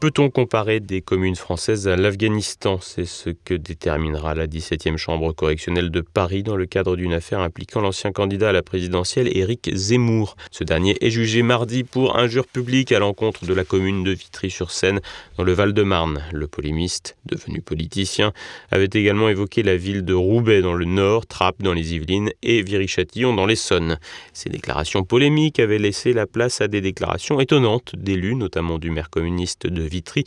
Peut-on 0.00 0.28
comparer 0.28 0.80
des 0.80 1.00
communes 1.00 1.36
françaises 1.36 1.88
à 1.88 1.96
l'Afghanistan? 1.96 2.78
C'est 2.82 3.06
ce 3.06 3.30
que 3.30 3.54
déterminera 3.54 4.34
la 4.34 4.46
17e 4.46 4.98
chambre 4.98 5.32
correctionnelle 5.32 5.90
de 5.90 6.02
Paris 6.02 6.42
dans 6.42 6.56
le 6.56 6.66
cadre 6.66 6.96
d'une 6.96 7.14
affaire 7.14 7.40
impliquant 7.40 7.80
l'ancien 7.80 8.12
candidat 8.12 8.50
à 8.50 8.52
la 8.52 8.62
présidentielle 8.62 9.34
Éric 9.34 9.70
Zemmour. 9.74 10.36
Ce 10.50 10.62
dernier 10.62 10.96
est 11.00 11.10
jugé 11.10 11.42
mardi 11.42 11.84
pour 11.84 12.18
injure 12.18 12.46
publique 12.46 12.92
à 12.92 12.98
l'encontre 12.98 13.46
de 13.46 13.54
la 13.54 13.64
commune 13.64 14.04
de 14.04 14.10
Vitry-sur-Seine 14.10 15.00
dans 15.38 15.44
le 15.44 15.52
Val-de-Marne. 15.52 16.22
Le 16.32 16.48
polémiste, 16.48 17.16
devenu 17.24 17.62
politicien, 17.62 18.32
avait 18.70 18.90
également 18.92 19.30
évoqué 19.30 19.62
la 19.62 19.76
ville 19.76 20.04
de 20.04 20.14
Roubaix 20.14 20.60
dans 20.60 20.74
le 20.74 20.84
Nord, 20.84 21.26
Trappes 21.26 21.62
dans 21.62 21.72
les 21.72 21.94
Yvelines 21.94 22.30
et 22.42 22.62
Viry-Châtillon 22.62 23.34
dans 23.34 23.46
l'Essonne. 23.46 23.98
Ces 24.34 24.50
déclarations 24.50 25.04
polémiques 25.04 25.60
avaient 25.60 25.78
laissé 25.78 26.12
la 26.12 26.26
place 26.26 26.60
à 26.60 26.68
des 26.68 26.82
déclarations 26.82 27.40
étonnantes 27.40 27.94
d'élus, 27.96 28.34
notamment 28.34 28.78
du 28.78 28.90
maire 28.90 29.08
communiste 29.08 29.66
de 29.66 29.83
Vitry, 29.86 30.24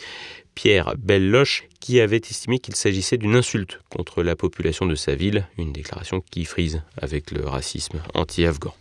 Pierre 0.55 0.95
Belloche, 0.97 1.63
qui 1.79 2.01
avait 2.01 2.17
estimé 2.17 2.59
qu'il 2.59 2.75
s'agissait 2.75 3.17
d'une 3.17 3.35
insulte 3.35 3.79
contre 3.89 4.23
la 4.23 4.35
population 4.35 4.85
de 4.85 4.95
sa 4.95 5.15
ville, 5.15 5.47
une 5.57 5.71
déclaration 5.73 6.21
qui 6.31 6.45
frise 6.45 6.81
avec 6.99 7.31
le 7.31 7.45
racisme 7.45 8.01
anti-afghan. 8.13 8.73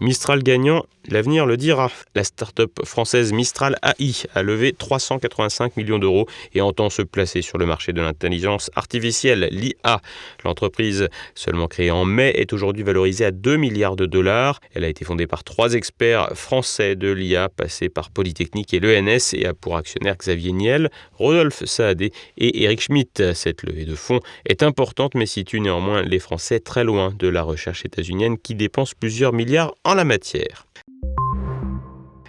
Mistral 0.00 0.42
gagnant, 0.42 0.84
L'avenir 1.08 1.46
le 1.46 1.56
dira. 1.56 1.88
La 2.16 2.24
start-up 2.24 2.84
française 2.84 3.32
Mistral 3.32 3.76
AI 3.84 4.24
a 4.34 4.42
levé 4.42 4.72
385 4.72 5.76
millions 5.76 6.00
d'euros 6.00 6.26
et 6.52 6.60
entend 6.60 6.90
se 6.90 7.02
placer 7.02 7.42
sur 7.42 7.58
le 7.58 7.66
marché 7.66 7.92
de 7.92 8.02
l'intelligence 8.02 8.72
artificielle, 8.74 9.48
l'IA. 9.52 10.00
L'entreprise, 10.44 11.08
seulement 11.36 11.68
créée 11.68 11.92
en 11.92 12.04
mai, 12.04 12.32
est 12.34 12.52
aujourd'hui 12.52 12.82
valorisée 12.82 13.24
à 13.24 13.30
2 13.30 13.56
milliards 13.56 13.94
de 13.94 14.06
dollars. 14.06 14.58
Elle 14.74 14.82
a 14.82 14.88
été 14.88 15.04
fondée 15.04 15.28
par 15.28 15.44
trois 15.44 15.74
experts 15.74 16.30
français 16.34 16.96
de 16.96 17.12
l'IA, 17.12 17.48
passés 17.50 17.88
par 17.88 18.10
Polytechnique 18.10 18.74
et 18.74 18.80
l'ENS, 18.80 19.32
et 19.34 19.46
a 19.46 19.54
pour 19.54 19.76
actionnaires 19.76 20.16
Xavier 20.16 20.52
Niel, 20.52 20.90
Rodolphe 21.12 21.64
Saadé 21.66 22.10
et 22.36 22.64
Eric 22.64 22.80
Schmidt. 22.80 23.32
Cette 23.34 23.62
levée 23.62 23.84
de 23.84 23.94
fonds 23.94 24.20
est 24.44 24.64
importante, 24.64 25.14
mais 25.14 25.26
situe 25.26 25.60
néanmoins 25.60 26.02
les 26.02 26.18
Français 26.18 26.58
très 26.58 26.82
loin 26.82 27.14
de 27.16 27.28
la 27.28 27.44
recherche 27.44 27.84
états-unienne 27.84 28.38
qui 28.38 28.56
dépense 28.56 28.94
plusieurs 28.94 29.32
milliards 29.32 29.72
en 29.86 29.94
la 29.94 30.04
matière. 30.04 30.66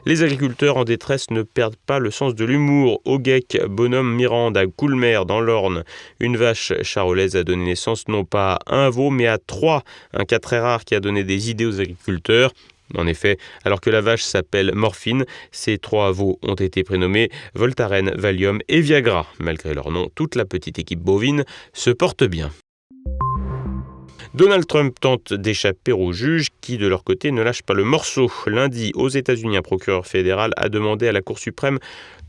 Les 0.05 0.21
agriculteurs 0.21 0.77
en 0.77 0.83
détresse 0.83 1.31
ne 1.31 1.41
perdent 1.41 1.75
pas 1.87 1.97
le 1.97 2.11
sens 2.11 2.35
de 2.35 2.45
l'humour. 2.45 3.01
Au 3.03 3.19
GEC, 3.21 3.65
bonhomme 3.67 4.15
Mirande 4.15 4.55
à 4.55 4.67
Coulmer 4.67 5.19
dans 5.27 5.41
l'Orne, 5.41 5.83
une 6.19 6.37
vache 6.37 6.71
charolaise 6.83 7.35
a 7.35 7.43
donné 7.43 7.65
naissance 7.65 8.07
non 8.07 8.23
pas 8.23 8.59
à 8.67 8.75
un 8.75 8.89
veau 8.89 9.09
mais 9.09 9.25
à 9.27 9.39
trois, 9.39 9.83
un 10.13 10.23
cas 10.23 10.39
très 10.39 10.59
rare 10.59 10.85
qui 10.85 10.93
a 10.93 10.99
donné 10.99 11.23
des 11.23 11.49
idées 11.49 11.65
aux 11.65 11.81
agriculteurs. 11.81 12.53
En 12.95 13.07
effet, 13.07 13.37
alors 13.65 13.81
que 13.81 13.89
la 13.89 14.01
vache 14.01 14.23
s'appelle 14.23 14.71
Morphine, 14.75 15.25
ces 15.51 15.79
trois 15.79 16.11
veaux 16.11 16.39
ont 16.43 16.55
été 16.55 16.83
prénommés 16.83 17.29
Voltaren, 17.55 18.11
Valium 18.15 18.59
et 18.69 18.81
Viagra. 18.81 19.25
Malgré 19.39 19.73
leur 19.73 19.89
nom, 19.89 20.09
toute 20.13 20.35
la 20.35 20.45
petite 20.45 20.77
équipe 20.79 21.01
bovine 21.01 21.43
se 21.73 21.89
porte 21.89 22.23
bien. 22.23 22.51
Donald 24.37 24.67
Trump 24.67 24.95
tente 24.99 25.33
d'échapper 25.33 25.91
aux 25.91 26.11
juges 26.11 26.49
qui, 26.61 26.77
de 26.77 26.85
leur 26.85 27.03
côté, 27.03 27.31
ne 27.31 27.41
lâchent 27.41 27.63
pas 27.63 27.73
le 27.73 27.83
morceau. 27.83 28.31
Lundi, 28.45 28.91
aux 28.93 29.09
États-Unis, 29.09 29.57
un 29.57 29.63
procureur 29.63 30.05
fédéral 30.05 30.51
a 30.57 30.69
demandé 30.69 31.07
à 31.07 31.11
la 31.11 31.23
Cour 31.23 31.39
suprême 31.39 31.79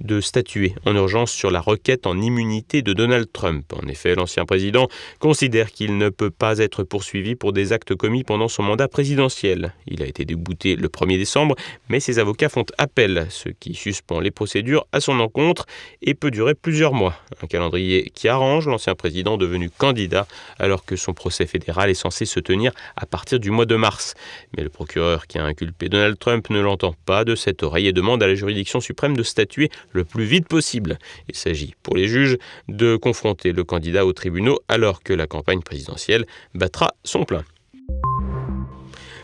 de 0.00 0.20
statuer 0.20 0.74
en 0.86 0.94
urgence 0.94 1.32
sur 1.32 1.50
la 1.50 1.60
requête 1.60 2.06
en 2.06 2.20
immunité 2.20 2.82
de 2.82 2.92
Donald 2.92 3.28
Trump. 3.32 3.72
En 3.72 3.86
effet, 3.88 4.14
l'ancien 4.14 4.44
président 4.44 4.88
considère 5.18 5.72
qu'il 5.72 5.98
ne 5.98 6.08
peut 6.08 6.30
pas 6.30 6.58
être 6.58 6.84
poursuivi 6.84 7.34
pour 7.34 7.52
des 7.52 7.72
actes 7.72 7.94
commis 7.94 8.24
pendant 8.24 8.48
son 8.48 8.62
mandat 8.62 8.88
présidentiel. 8.88 9.74
Il 9.86 10.02
a 10.02 10.06
été 10.06 10.24
débouté 10.24 10.76
le 10.76 10.88
1er 10.88 11.18
décembre, 11.18 11.56
mais 11.88 12.00
ses 12.00 12.18
avocats 12.18 12.48
font 12.48 12.64
appel, 12.78 13.26
ce 13.30 13.48
qui 13.48 13.74
suspend 13.74 14.20
les 14.20 14.30
procédures 14.30 14.86
à 14.92 15.00
son 15.00 15.20
encontre 15.20 15.66
et 16.02 16.14
peut 16.14 16.30
durer 16.30 16.54
plusieurs 16.54 16.94
mois. 16.94 17.14
Un 17.42 17.46
calendrier 17.46 18.10
qui 18.14 18.28
arrange 18.28 18.66
l'ancien 18.66 18.94
président 18.94 19.36
devenu 19.36 19.70
candidat 19.70 20.26
alors 20.58 20.84
que 20.84 20.96
son 20.96 21.14
procès 21.14 21.46
fédéral 21.46 21.90
est 21.90 21.94
censé 21.94 22.24
se 22.24 22.40
tenir 22.40 22.72
à 22.96 23.06
partir 23.06 23.40
du 23.40 23.50
mois 23.50 23.66
de 23.66 23.76
mars. 23.76 24.14
Mais 24.56 24.62
le 24.62 24.68
procureur 24.68 25.26
qui 25.26 25.38
a 25.38 25.44
inculpé 25.44 25.88
Donald 25.88 26.18
Trump 26.18 26.50
ne 26.50 26.60
l'entend 26.60 26.94
pas 27.06 27.24
de 27.24 27.34
cette 27.34 27.62
oreille 27.62 27.88
et 27.88 27.92
demande 27.92 28.22
à 28.22 28.26
la 28.26 28.34
juridiction 28.34 28.80
suprême 28.80 29.16
de 29.16 29.22
statuer 29.22 29.70
le 29.92 30.04
plus 30.04 30.24
vite 30.24 30.48
possible. 30.48 30.98
Il 31.28 31.36
s'agit 31.36 31.74
pour 31.82 31.96
les 31.96 32.08
juges 32.08 32.38
de 32.68 32.96
confronter 32.96 33.52
le 33.52 33.64
candidat 33.64 34.06
aux 34.06 34.12
tribunaux 34.12 34.58
alors 34.68 35.02
que 35.02 35.12
la 35.12 35.26
campagne 35.26 35.60
présidentielle 35.60 36.26
battra 36.54 36.94
son 37.04 37.24
plein. 37.24 37.44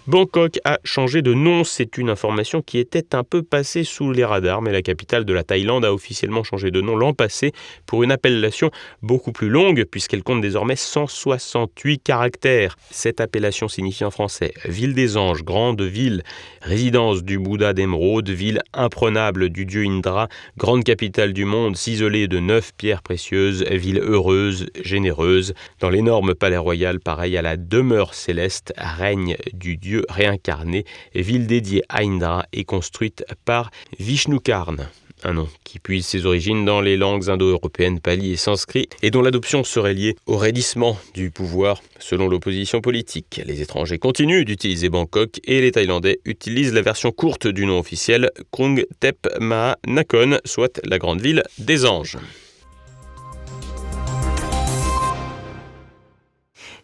Bangkok 0.07 0.59
a 0.67 0.79
changé 0.85 1.23
de 1.23 1.33
nom, 1.33 1.65
c'est 1.65 1.97
une 1.97 2.11
information 2.11 2.61
qui 2.61 2.77
était 2.77 3.15
un 3.15 3.25
peu 3.25 3.43
passée 3.43 3.85
sous 3.85 4.13
les 4.13 4.23
radars, 4.23 4.61
mais 4.61 4.71
la 4.71 4.83
capitale 4.83 5.25
de 5.25 5.33
la 5.33 5.45
Thaïlande 5.45 5.83
a 5.87 5.95
officiellement 5.95 6.45
changé 6.45 6.71
de 6.71 6.83
nom 6.83 6.95
l'an 6.95 7.15
passé 7.15 7.53
pour 7.87 8.03
une 8.03 8.13
appellation 8.13 8.71
beaucoup 9.01 9.33
plus 9.33 9.49
longue 9.49 9.87
puisqu'elle 9.91 10.23
compte 10.23 10.43
désormais 10.43 10.77
168 10.77 12.03
caractères. 12.03 12.77
Cette 12.91 13.23
appellation 13.23 13.67
signifie 13.67 14.05
en 14.05 14.11
français 14.11 14.53
ville 14.67 14.93
des 14.93 15.17
anges, 15.17 15.43
grande 15.43 15.81
ville, 15.81 16.23
résidence 16.61 17.23
du 17.23 17.39
Bouddha 17.39 17.73
d'émeraude, 17.73 18.29
ville 18.29 18.61
imprenable 18.75 19.49
du 19.49 19.65
dieu 19.65 19.87
Indra, 19.87 20.29
grande 20.59 20.85
capitale 20.85 21.33
du 21.33 21.47
monde, 21.47 21.79
ciselée 21.79 22.29
de 22.29 22.41
neuf 22.41 22.73
pierres 22.77 23.03
précieuses, 23.03 23.65
ville 23.71 24.03
heureuse, 24.05 24.67
généreuse. 24.83 25.55
Dans 25.81 25.89
l'énorme 25.89 26.35
palais 26.35 26.59
royal, 26.59 27.01
pareil 27.01 27.39
à 27.39 27.43
la 27.43 27.57
demeure 27.57 28.13
céleste, 28.13 28.75
règne 28.77 29.39
du 29.55 29.79
dieu 29.79 29.94
réincarné, 30.09 30.85
ville 31.15 31.47
dédiée 31.47 31.83
à 31.89 32.03
Indra 32.03 32.47
et 32.53 32.65
construite 32.65 33.25
par 33.45 33.71
Vishnukarn 33.99 34.89
un 35.25 35.33
nom 35.33 35.49
qui 35.65 35.79
puise 35.79 36.07
ses 36.07 36.27
origines 36.27 36.65
dans 36.65 36.81
les 36.81 36.97
langues 36.97 37.31
indo-européennes 37.31 38.01
pali 38.01 38.33
et 38.33 38.37
sanskrit 38.37 38.89
et 39.03 39.11
dont 39.11 39.23
l'adoption 39.23 39.65
serait 39.65 39.95
liée 39.95 40.17
au 40.27 40.37
raidissement 40.37 40.99
du 41.15 41.31
pouvoir 41.31 41.83
selon 41.99 42.29
l'opposition 42.29 42.81
politique. 42.81 43.41
Les 43.45 43.63
étrangers 43.63 43.99
continuent 43.99 44.45
d'utiliser 44.45 44.89
Bangkok 44.91 45.41
et 45.45 45.61
les 45.61 45.73
Thaïlandais 45.73 46.21
utilisent 46.25 46.75
la 46.75 46.83
version 46.83 47.11
courte 47.11 47.47
du 47.47 47.67
nom 47.67 47.79
officiel 47.79 48.31
Krung 48.51 48.85
Thep 49.01 49.27
Maha 49.41 49.79
Nakhon, 49.87 50.39
soit 50.45 50.81
la 50.85 50.99
grande 50.99 51.21
ville 51.21 51.43
des 51.59 51.87
anges. 51.87 52.19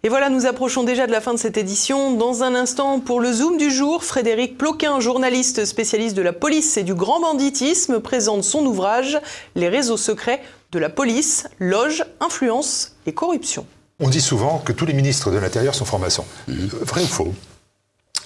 Et 0.03 0.09
voilà, 0.09 0.31
nous 0.31 0.47
approchons 0.47 0.83
déjà 0.83 1.07
de 1.07 1.13
la 1.13 1.21
fin 1.21 1.35
de 1.35 1.39
cette 1.39 1.59
édition. 1.59 2.15
Dans 2.15 2.43
un 2.43 2.55
instant, 2.55 3.01
pour 3.01 3.21
le 3.21 3.31
Zoom 3.35 3.59
du 3.59 3.71
jour, 3.71 4.03
Frédéric 4.03 4.57
Ploquin, 4.57 4.99
journaliste 4.99 5.67
spécialiste 5.67 6.17
de 6.17 6.23
la 6.23 6.33
police 6.33 6.79
et 6.79 6.85
du 6.85 6.95
grand 6.95 7.21
banditisme, 7.21 8.01
présente 8.01 8.43
son 8.43 8.65
ouvrage 8.65 9.19
Les 9.57 9.69
réseaux 9.69 9.99
secrets 9.99 10.41
de 10.73 10.79
la 10.79 10.89
police, 10.89 11.49
loge, 11.59 12.07
influence 12.21 12.97
et 13.05 13.13
corruption. 13.13 13.67
On 13.99 14.09
dit 14.09 14.23
souvent 14.23 14.63
que 14.65 14.73
tous 14.73 14.87
les 14.87 14.95
ministres 14.95 15.31
de 15.31 15.37
l'Intérieur 15.37 15.75
sont 15.75 15.85
francs-maçons. 15.85 16.25
Mhm. 16.49 16.71
Vrai 16.81 17.03
ou 17.03 17.07
faux? 17.07 17.35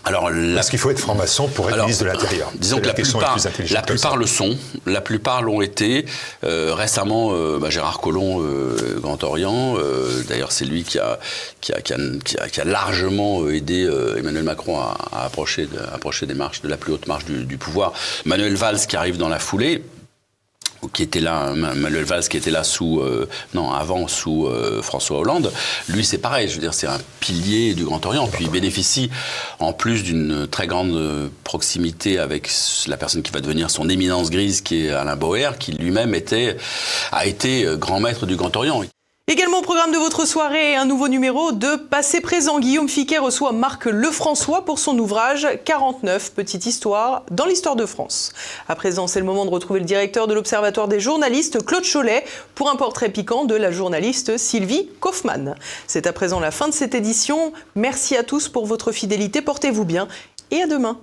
Alors, 0.04 0.30
Parce 0.54 0.70
qu'il 0.70 0.78
faut 0.78 0.90
être 0.90 0.98
franc-maçon 0.98 1.48
pour 1.48 1.70
être 1.70 1.78
ministre 1.78 2.04
de 2.04 2.10
l'Intérieur. 2.10 2.50
Disons 2.56 2.80
que 2.80 2.86
la 2.86 2.94
plupart, 2.94 3.36
la 3.70 3.82
plupart 3.82 4.16
le 4.16 4.26
sont. 4.26 4.56
La 4.86 5.00
plupart 5.00 5.42
l'ont 5.42 5.62
été. 5.62 6.04
Euh, 6.44 6.74
récemment, 6.74 7.30
euh, 7.32 7.58
bah, 7.58 7.70
Gérard 7.70 8.00
Collomb, 8.00 8.42
euh, 8.42 8.98
Grand 9.00 9.22
Orient, 9.24 9.76
euh, 9.78 10.22
d'ailleurs 10.28 10.52
c'est 10.52 10.64
lui 10.64 10.84
qui 10.84 10.98
a, 10.98 11.18
qui, 11.60 11.72
a, 11.72 11.80
qui, 11.80 11.94
a, 11.94 12.48
qui 12.48 12.60
a, 12.60 12.64
largement 12.64 13.48
aidé 13.48 13.84
euh, 13.84 14.18
Emmanuel 14.18 14.44
Macron 14.44 14.78
à, 14.78 14.96
à 15.12 15.24
approcher, 15.24 15.66
de, 15.66 15.78
approcher 15.92 16.26
des 16.26 16.34
marches, 16.34 16.60
de 16.62 16.68
la 16.68 16.76
plus 16.76 16.92
haute 16.92 17.06
marche 17.06 17.24
du, 17.24 17.44
du 17.44 17.56
pouvoir. 17.56 17.92
Manuel 18.24 18.54
Valls 18.54 18.80
qui 18.86 18.96
arrive 18.96 19.16
dans 19.16 19.28
la 19.28 19.38
foulée 19.38 19.82
qui 20.92 21.02
était 21.02 21.20
là, 21.20 21.52
Manuel 21.54 22.04
Valls 22.04 22.28
qui 22.28 22.36
était 22.36 22.50
là 22.50 22.64
sous, 22.64 23.00
euh, 23.00 23.28
non, 23.54 23.72
avant 23.72 24.08
sous 24.08 24.46
euh, 24.46 24.82
François 24.82 25.18
Hollande, 25.18 25.52
lui 25.88 26.04
c'est 26.04 26.18
pareil, 26.18 26.48
je 26.48 26.54
veux 26.54 26.60
dire, 26.60 26.74
c'est 26.74 26.86
un 26.86 26.98
pilier 27.20 27.74
du 27.74 27.84
Grand 27.84 28.04
Orient, 28.06 28.28
puis 28.28 28.44
il 28.44 28.50
bénéficie 28.50 29.10
en 29.58 29.72
plus 29.72 30.02
d'une 30.02 30.46
très 30.46 30.66
grande 30.66 31.30
proximité 31.42 32.18
avec 32.18 32.50
la 32.86 32.96
personne 32.96 33.22
qui 33.22 33.32
va 33.32 33.40
devenir 33.40 33.70
son 33.70 33.88
éminence 33.88 34.30
grise, 34.30 34.60
qui 34.60 34.86
est 34.86 34.90
Alain 34.90 35.16
Boer, 35.16 35.58
qui 35.58 35.72
lui-même 35.72 36.14
était, 36.14 36.56
a 37.12 37.26
été 37.26 37.66
grand 37.78 38.00
maître 38.00 38.26
du 38.26 38.36
Grand 38.36 38.54
Orient. 38.56 38.84
Également 39.26 39.60
au 39.60 39.62
programme 39.62 39.90
de 39.90 39.96
votre 39.96 40.26
soirée, 40.26 40.76
un 40.76 40.84
nouveau 40.84 41.08
numéro 41.08 41.50
de 41.50 41.76
Passé 41.76 42.20
présent. 42.20 42.60
Guillaume 42.60 42.90
Fiquet 42.90 43.16
reçoit 43.16 43.52
Marc 43.52 43.86
Lefrançois 43.86 44.66
pour 44.66 44.78
son 44.78 44.98
ouvrage 44.98 45.48
49 45.64 46.34
Petite 46.34 46.66
Histoire 46.66 47.22
dans 47.30 47.46
l'histoire 47.46 47.74
de 47.74 47.86
France. 47.86 48.34
À 48.68 48.76
présent, 48.76 49.06
c'est 49.06 49.20
le 49.20 49.24
moment 49.24 49.46
de 49.46 49.50
retrouver 49.50 49.80
le 49.80 49.86
directeur 49.86 50.26
de 50.26 50.34
l'Observatoire 50.34 50.88
des 50.88 51.00
journalistes, 51.00 51.64
Claude 51.64 51.90
Cholet, 51.90 52.22
pour 52.54 52.68
un 52.68 52.76
portrait 52.76 53.08
piquant 53.08 53.46
de 53.46 53.54
la 53.54 53.72
journaliste 53.72 54.36
Sylvie 54.36 54.90
Kaufmann. 55.00 55.54
C'est 55.86 56.06
à 56.06 56.12
présent 56.12 56.38
la 56.38 56.50
fin 56.50 56.68
de 56.68 56.74
cette 56.74 56.94
édition. 56.94 57.54
Merci 57.76 58.18
à 58.18 58.24
tous 58.24 58.50
pour 58.50 58.66
votre 58.66 58.92
fidélité. 58.92 59.40
Portez-vous 59.40 59.86
bien 59.86 60.06
et 60.50 60.60
à 60.60 60.66
demain. 60.66 61.00